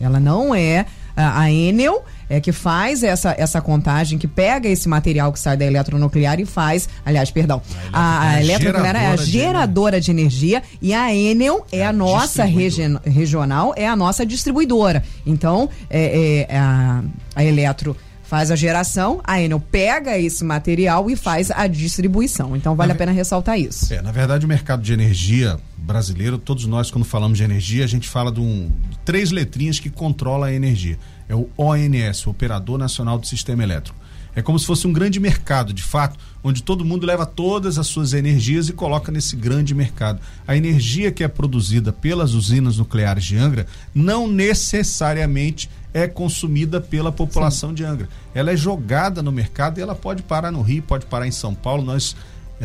Ela 0.00 0.18
não 0.18 0.54
é 0.54 0.86
a, 1.16 1.40
a 1.42 1.50
Enel 1.50 2.04
é 2.28 2.40
que 2.40 2.52
faz 2.52 3.02
essa, 3.02 3.34
essa 3.38 3.60
contagem, 3.60 4.18
que 4.18 4.26
pega 4.26 4.68
esse 4.68 4.88
material 4.88 5.32
que 5.32 5.38
sai 5.38 5.56
da 5.56 5.64
eletronuclear 5.66 6.40
e 6.40 6.46
faz, 6.46 6.88
aliás, 7.04 7.30
perdão, 7.30 7.60
a, 7.92 8.30
a 8.30 8.38
é 8.38 8.42
eletronuclear 8.42 8.96
é 8.96 9.06
a 9.06 9.16
geradora 9.16 9.24
de 9.24 9.30
geradora 9.30 10.00
de 10.00 10.10
energia 10.10 10.62
e 10.80 10.94
a 10.94 11.14
Enel 11.14 11.66
é, 11.70 11.78
É 11.78 11.86
a 11.86 11.88
a 11.90 11.92
nossa 11.92 12.44
regi- 12.44 12.98
regional, 13.04 13.74
é 13.76 13.86
a 13.86 13.94
nossa 13.94 14.24
distribuidora. 14.24 15.02
Então, 15.26 15.68
é, 15.90 16.46
é, 16.48 16.56
a, 16.56 17.02
a 17.36 17.44
Eletro 17.44 17.96
faz 18.22 18.50
a 18.50 18.56
geração, 18.56 19.20
a 19.24 19.42
Enel 19.42 19.60
pega 19.60 20.16
esse 20.18 20.42
material 20.42 21.10
e 21.10 21.16
faz 21.16 21.50
a 21.50 21.66
distribuição. 21.66 22.56
Então, 22.56 22.74
vale 22.74 22.92
a 22.92 22.94
pena 22.94 23.12
ressaltar 23.12 23.58
isso. 23.58 23.92
É, 23.92 24.00
na 24.00 24.10
verdade, 24.10 24.46
o 24.46 24.48
mercado 24.48 24.82
de 24.82 24.90
energia 24.92 25.58
brasileiro, 25.82 26.38
todos 26.38 26.64
nós, 26.66 26.90
quando 26.90 27.04
falamos 27.04 27.38
de 27.38 27.44
energia, 27.44 27.84
a 27.84 27.88
gente 27.88 28.08
fala 28.08 28.30
de, 28.30 28.40
um, 28.40 28.70
de 28.90 28.98
três 29.04 29.30
letrinhas 29.30 29.78
que 29.78 29.90
controla 29.90 30.46
a 30.46 30.52
energia. 30.52 30.98
É 31.28 31.34
o 31.34 31.48
ONS, 31.56 32.26
o 32.26 32.30
Operador 32.30 32.78
Nacional 32.78 33.18
do 33.18 33.26
Sistema 33.26 33.62
Elétrico. 33.62 34.02
É 34.34 34.40
como 34.40 34.58
se 34.58 34.64
fosse 34.64 34.86
um 34.86 34.92
grande 34.92 35.20
mercado, 35.20 35.74
de 35.74 35.82
fato, 35.82 36.18
onde 36.42 36.62
todo 36.62 36.84
mundo 36.84 37.06
leva 37.06 37.26
todas 37.26 37.78
as 37.78 37.86
suas 37.86 38.14
energias 38.14 38.68
e 38.68 38.72
coloca 38.72 39.12
nesse 39.12 39.36
grande 39.36 39.74
mercado. 39.74 40.20
A 40.46 40.56
energia 40.56 41.12
que 41.12 41.22
é 41.22 41.28
produzida 41.28 41.92
pelas 41.92 42.32
usinas 42.32 42.78
nucleares 42.78 43.24
de 43.24 43.36
Angra 43.36 43.66
não 43.94 44.26
necessariamente 44.26 45.68
é 45.92 46.08
consumida 46.08 46.80
pela 46.80 47.12
população 47.12 47.70
Sim. 47.70 47.74
de 47.74 47.84
Angra. 47.84 48.08
Ela 48.34 48.52
é 48.52 48.56
jogada 48.56 49.22
no 49.22 49.30
mercado 49.30 49.78
e 49.78 49.82
ela 49.82 49.94
pode 49.94 50.22
parar 50.22 50.50
no 50.50 50.62
Rio, 50.62 50.82
pode 50.82 51.04
parar 51.04 51.26
em 51.26 51.32
São 51.32 51.54
Paulo. 51.54 51.84
Nós 51.84 52.16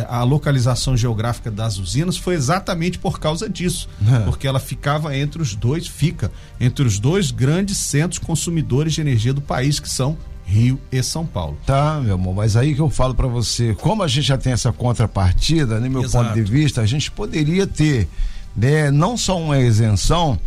a 0.08 0.24
localização 0.24 0.96
geográfica 0.96 1.50
das 1.50 1.78
usinas 1.78 2.18
foi 2.18 2.36
exatamente 2.36 3.00
por 3.00 3.20
causa 3.20 3.50
disso, 3.50 3.90
é. 4.08 4.20
porque 4.20 4.48
ela 4.48 4.60
ficava 4.60 5.16
entre 5.16 5.42
os 5.42 5.56
dois, 5.56 5.88
fica 5.88 6.32
entre 6.60 6.86
os 6.86 7.00
dois 7.00 7.32
grandes 7.32 7.78
centros 7.78 8.20
consumidores 8.20 8.94
de 8.94 9.02
energia 9.02 9.34
do 9.34 9.42
país, 9.42 9.80
que 9.80 9.90
são 9.90 10.18
Rio 10.46 10.80
e 10.92 11.04
São 11.04 11.26
Paulo. 11.26 11.58
Tá, 11.66 12.00
meu 12.02 12.16
amor, 12.16 12.36
mas 12.36 12.56
aí 12.56 12.74
que 12.74 12.80
eu 12.80 12.90
falo 12.90 13.14
para 13.14 13.28
você, 13.28 13.76
como 13.76 14.02
a 14.02 14.08
gente 14.08 14.26
já 14.26 14.38
tem 14.38 14.54
essa 14.54 14.72
contrapartida, 14.72 15.80
no 15.80 15.90
meu 15.90 16.04
Exato. 16.04 16.26
ponto 16.26 16.36
de 16.36 16.50
vista, 16.50 16.82
a 16.82 16.86
gente 16.86 17.12
poderia 17.12 17.68
ter, 17.68 18.08
né, 18.56 18.90
não 18.90 19.18
só 19.18 19.38
uma 19.38 19.60
isenção, 19.60 20.40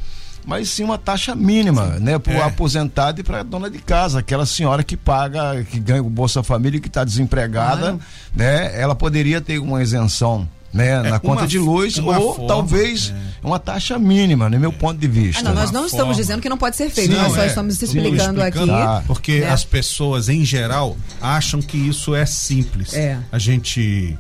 mas 0.44 0.68
sim 0.68 0.84
uma 0.84 0.98
taxa 0.98 1.34
mínima, 1.34 1.94
sim. 1.94 2.04
né, 2.04 2.18
para 2.18 2.32
o 2.32 2.36
é. 2.36 2.42
aposentado 2.42 3.20
e 3.20 3.24
para 3.24 3.40
a 3.40 3.42
dona 3.42 3.70
de 3.70 3.78
casa, 3.78 4.18
aquela 4.20 4.46
senhora 4.46 4.82
que 4.82 4.96
paga, 4.96 5.64
que 5.64 5.78
ganha 5.78 6.02
o 6.02 6.10
Bolsa 6.10 6.42
Família, 6.42 6.80
que 6.80 6.88
está 6.88 7.04
desempregada, 7.04 7.98
né, 8.34 8.80
ela 8.80 8.94
poderia 8.94 9.40
ter 9.40 9.58
uma 9.58 9.82
isenção. 9.82 10.48
Né, 10.72 10.90
é, 10.90 11.02
na 11.02 11.18
conta 11.18 11.48
de 11.48 11.58
luz 11.58 11.98
ou 11.98 12.14
forma, 12.14 12.46
talvez 12.46 13.12
é. 13.12 13.44
uma 13.44 13.58
taxa 13.58 13.98
mínima, 13.98 14.48
no 14.48 14.56
meu 14.56 14.72
ponto 14.72 15.00
de 15.00 15.08
vista. 15.08 15.40
Ah, 15.40 15.52
não, 15.52 15.54
nós 15.60 15.72
não 15.72 15.84
estamos 15.84 16.10
forma. 16.10 16.14
dizendo 16.14 16.40
que 16.40 16.48
não 16.48 16.56
pode 16.56 16.76
ser 16.76 16.88
feito, 16.90 17.10
sim, 17.10 17.18
nós 17.18 17.32
só 17.32 17.42
é. 17.42 17.46
estamos 17.48 17.82
explicando, 17.82 18.14
explicando 18.14 18.40
aqui. 18.40 18.66
Tá. 18.68 19.02
Porque 19.04 19.40
né? 19.40 19.50
as 19.50 19.64
pessoas, 19.64 20.28
em 20.28 20.44
geral, 20.44 20.96
acham 21.20 21.60
que 21.60 21.76
isso 21.76 22.14
é 22.14 22.24
simples. 22.24 22.94
É. 22.94 23.18
A 23.32 23.38
gente 23.40 24.16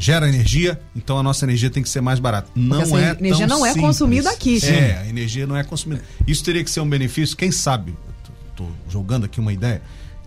gera 0.00 0.26
energia, 0.26 0.80
então 0.96 1.18
a 1.18 1.22
nossa 1.22 1.44
energia 1.44 1.68
tem 1.68 1.82
que 1.82 1.88
ser 1.88 2.00
mais 2.00 2.18
barata. 2.18 2.50
Não 2.54 2.80
Porque 2.80 2.96
é 2.96 3.10
energia 3.10 3.46
não 3.46 3.64
é 3.64 3.74
consumida 3.74 4.30
aqui. 4.30 4.58
Sim. 4.58 4.72
É, 4.72 4.98
a 4.98 5.06
energia 5.06 5.46
não 5.46 5.54
é 5.54 5.62
consumida. 5.62 6.02
Isso 6.26 6.42
teria 6.42 6.64
que 6.64 6.70
ser 6.70 6.80
um 6.80 6.88
benefício, 6.88 7.36
quem 7.36 7.52
sabe, 7.52 7.94
estou 8.48 8.70
jogando 8.88 9.26
aqui 9.26 9.38
uma 9.38 9.52
ideia, 9.52 9.82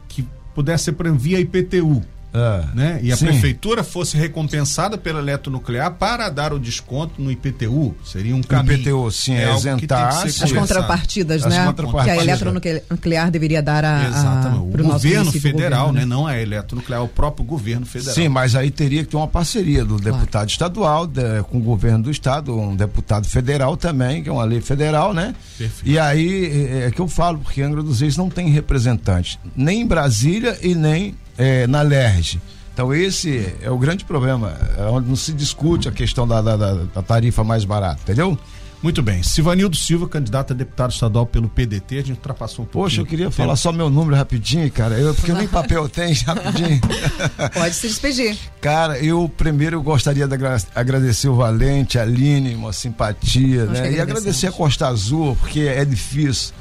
que 0.08 0.26
pudesse 0.54 0.86
ser, 0.86 0.92
por 0.92 1.08
exemplo, 1.08 1.24
via 1.24 1.40
IPTU. 1.40 2.04
Ah, 2.34 2.66
né? 2.74 3.00
E 3.04 3.12
a 3.12 3.16
sim. 3.16 3.28
prefeitura 3.28 3.84
fosse 3.84 4.18
recompensada 4.18 4.98
pela 4.98 5.20
eletronuclear 5.20 5.94
para 5.94 6.30
dar 6.30 6.52
o 6.52 6.60
desconto 6.60 7.22
no 7.22 7.32
IPTU, 7.32 7.96
seria 8.04 8.36
um 8.36 8.42
caminho. 8.42 8.80
IPTU, 8.80 9.12
sim, 9.12 9.36
é 9.36 9.54
isentar 9.56 10.24
as 10.24 10.52
contrapartidas, 10.52 11.46
as 11.46 11.54
né? 11.54 11.66
Contrapartidas. 11.66 12.16
Que 12.16 12.20
a 12.20 12.24
eletronuclear 12.24 13.30
deveria 13.30 13.62
dar 13.62 13.86
a, 13.86 14.08
Exatamente. 14.08 14.58
A, 14.58 14.62
o 14.62 14.66
governo 14.66 15.32
federal, 15.32 15.88
governo, 15.88 16.00
né? 16.00 16.06
Não 16.06 16.26
a 16.26 16.40
eletronuclear, 16.40 17.04
o 17.04 17.08
próprio 17.08 17.46
governo 17.46 17.86
federal. 17.86 18.16
Sim, 18.16 18.30
mas 18.30 18.56
aí 18.56 18.72
teria 18.72 19.04
que 19.04 19.10
ter 19.10 19.18
uma 19.18 19.28
parceria 19.28 19.86
do 19.86 20.00
claro. 20.00 20.18
deputado 20.18 20.50
estadual 20.50 21.06
de, 21.06 21.44
com 21.44 21.60
o 21.60 21.62
governo 21.62 22.06
do 22.06 22.12
estado, 22.12 22.58
um 22.58 22.76
deputado 22.76 23.28
federal 23.28 23.78
também, 23.78 24.24
que 24.24 24.30
é 24.30 24.32
uma 24.32 24.44
lei 24.44 24.60
federal, 24.60 25.14
né? 25.14 25.36
Perfeito. 25.58 25.88
E 25.88 26.00
aí 26.00 26.46
é, 26.46 26.88
é 26.88 26.92
que 26.92 27.00
eu 27.00 27.08
falo, 27.08 27.38
porque 27.40 27.62
Angra 27.62 27.84
dos 27.84 28.02
Reis 28.02 28.18
não 28.18 28.30
tem 28.30 28.50
representante, 28.50 29.40
nem 29.56 29.82
em 29.82 29.86
Brasília 29.86 30.58
e 30.64 30.74
nem 30.74 31.16
é, 31.38 31.68
na 31.68 31.82
LERJ. 31.82 32.42
Então 32.74 32.94
esse 32.94 33.54
é 33.62 33.70
o 33.70 33.78
grande 33.78 34.04
problema, 34.04 34.58
é 34.78 34.84
onde 34.84 35.08
não 35.08 35.16
se 35.16 35.32
discute 35.32 35.88
a 35.88 35.92
questão 35.92 36.28
da, 36.28 36.42
da, 36.42 36.56
da 36.56 37.02
tarifa 37.04 37.44
mais 37.44 37.64
barata, 37.64 38.02
entendeu? 38.02 38.38
Muito 38.84 39.02
bem. 39.02 39.24
Sivanildo 39.24 39.78
Silva, 39.78 40.10
candidato 40.10 40.52
a 40.52 40.56
deputado 40.56 40.92
estadual 40.92 41.26
pelo 41.26 41.48
PDT, 41.48 41.96
a 41.96 42.02
gente 42.02 42.12
ultrapassou 42.18 42.66
um 42.66 42.68
pouco. 42.68 42.90
Poxa, 42.90 43.00
eu 43.00 43.06
queria 43.06 43.32
falar 43.32 43.56
só 43.56 43.72
meu 43.72 43.90
número 43.90 44.18
rapidinho, 44.18 44.70
cara. 44.70 45.00
Eu, 45.00 45.16
porque 45.16 45.32
nem 45.32 45.48
papel 45.48 45.88
tem, 45.88 46.14
rapidinho. 46.14 46.82
Pode 47.54 47.76
se 47.76 47.88
despedir. 47.88 48.38
Cara, 48.60 49.00
eu 49.00 49.32
primeiro 49.38 49.82
gostaria 49.82 50.28
de 50.28 50.36
agradecer 50.76 51.30
o 51.30 51.36
Valente, 51.36 51.98
a 51.98 52.02
Aline, 52.02 52.56
uma 52.56 52.74
simpatia, 52.74 53.68
Nós 53.68 53.80
né? 53.80 53.94
E 53.94 54.02
agradecer 54.02 54.48
a 54.48 54.52
Costa 54.52 54.90
Azul, 54.90 55.38
porque 55.38 55.62
é 55.62 55.86
difícil 55.86 56.54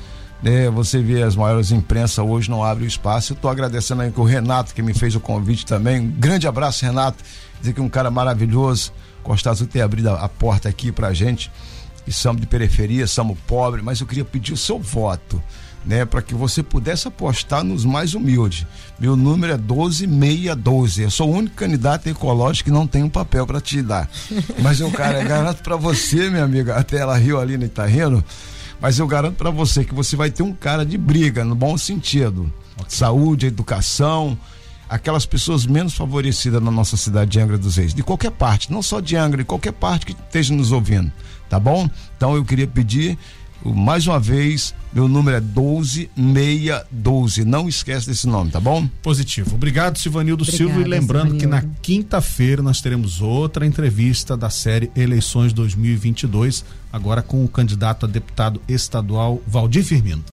né, 0.42 0.68
você 0.68 1.00
vê 1.00 1.22
as 1.22 1.36
maiores 1.36 1.70
imprensas 1.70 2.18
hoje 2.18 2.50
não 2.50 2.64
abrem 2.64 2.86
o 2.86 2.88
espaço. 2.88 3.32
Eu 3.32 3.36
estou 3.36 3.50
agradecendo 3.50 4.02
aí 4.02 4.12
o 4.14 4.24
Renato 4.24 4.74
que 4.74 4.82
me 4.82 4.92
fez 4.92 5.14
o 5.14 5.20
convite 5.20 5.64
também. 5.64 6.00
Um 6.00 6.10
grande 6.10 6.48
abraço, 6.48 6.84
Renato. 6.84 7.22
Dizer 7.60 7.72
que 7.72 7.80
é 7.80 7.82
um 7.82 7.88
cara 7.88 8.10
maravilhoso. 8.10 8.92
Costa 9.22 9.50
Azul 9.50 9.68
ter 9.68 9.82
abrido 9.82 10.10
a, 10.10 10.24
a 10.24 10.28
porta 10.28 10.68
aqui 10.68 10.90
pra 10.90 11.12
gente. 11.12 11.50
E 12.04 12.12
somos 12.12 12.40
de 12.40 12.48
periferia, 12.48 13.06
somos 13.06 13.38
pobres, 13.46 13.84
mas 13.84 14.00
eu 14.00 14.06
queria 14.06 14.24
pedir 14.24 14.52
o 14.52 14.56
seu 14.56 14.80
voto. 14.80 15.40
Né, 15.84 16.04
para 16.04 16.22
que 16.22 16.32
você 16.32 16.62
pudesse 16.62 17.08
apostar 17.08 17.64
nos 17.64 17.84
mais 17.84 18.14
humildes. 18.14 18.64
Meu 19.00 19.16
número 19.16 19.52
é 19.52 19.56
12612. 19.56 21.02
Eu 21.02 21.10
sou 21.10 21.28
o 21.28 21.36
único 21.36 21.56
candidato 21.56 22.08
ecológico 22.08 22.70
que 22.70 22.72
não 22.72 22.86
tem 22.86 23.02
um 23.02 23.08
papel 23.08 23.44
para 23.48 23.60
te 23.60 23.82
dar. 23.82 24.08
Mas 24.60 24.78
eu, 24.78 24.88
cara, 24.92 25.22
garanto 25.26 25.60
para 25.60 25.74
você, 25.74 26.30
minha 26.30 26.44
amiga, 26.44 26.76
até 26.76 26.98
ela 26.98 27.16
riu 27.16 27.40
ali 27.40 27.58
no 27.58 27.64
Itarreno, 27.64 28.22
mas 28.82 28.98
eu 28.98 29.06
garanto 29.06 29.36
para 29.36 29.48
você 29.48 29.84
que 29.84 29.94
você 29.94 30.16
vai 30.16 30.28
ter 30.28 30.42
um 30.42 30.52
cara 30.52 30.84
de 30.84 30.98
briga, 30.98 31.44
no 31.44 31.54
bom 31.54 31.78
sentido. 31.78 32.52
Okay. 32.74 32.86
Saúde, 32.88 33.46
educação, 33.46 34.36
aquelas 34.88 35.24
pessoas 35.24 35.64
menos 35.64 35.94
favorecidas 35.94 36.60
na 36.60 36.70
nossa 36.70 36.96
cidade 36.96 37.30
de 37.30 37.38
Angra 37.38 37.56
dos 37.56 37.76
Reis, 37.76 37.94
de 37.94 38.02
qualquer 38.02 38.32
parte, 38.32 38.72
não 38.72 38.82
só 38.82 38.98
de 38.98 39.16
Angra, 39.16 39.38
de 39.38 39.44
qualquer 39.44 39.72
parte 39.72 40.04
que 40.04 40.12
esteja 40.12 40.52
nos 40.52 40.72
ouvindo, 40.72 41.12
tá 41.48 41.60
bom? 41.60 41.88
Então 42.16 42.34
eu 42.34 42.44
queria 42.44 42.66
pedir 42.66 43.16
mais 43.64 44.08
uma 44.08 44.18
vez, 44.18 44.74
meu 44.92 45.08
número 45.08 45.36
é 45.36 45.40
12612. 45.40 47.44
Não 47.44 47.68
esquece 47.68 48.06
desse 48.06 48.26
nome, 48.26 48.50
tá 48.50 48.60
bom? 48.60 48.86
Positivo. 49.02 49.54
Obrigado, 49.54 49.98
Silvanildo 49.98 50.44
Obrigada, 50.44 50.70
Silva. 50.70 50.80
E 50.80 50.84
lembrando 50.84 51.32
Silvanildo. 51.32 51.38
que 51.38 51.46
na 51.46 51.62
quinta-feira 51.80 52.62
nós 52.62 52.80
teremos 52.80 53.20
outra 53.20 53.66
entrevista 53.66 54.36
da 54.36 54.50
série 54.50 54.90
Eleições 54.94 55.52
2022, 55.52 56.64
agora 56.92 57.22
com 57.22 57.44
o 57.44 57.48
candidato 57.48 58.06
a 58.06 58.08
deputado 58.08 58.60
estadual 58.68 59.42
Valdir 59.46 59.84
Firmino. 59.84 60.24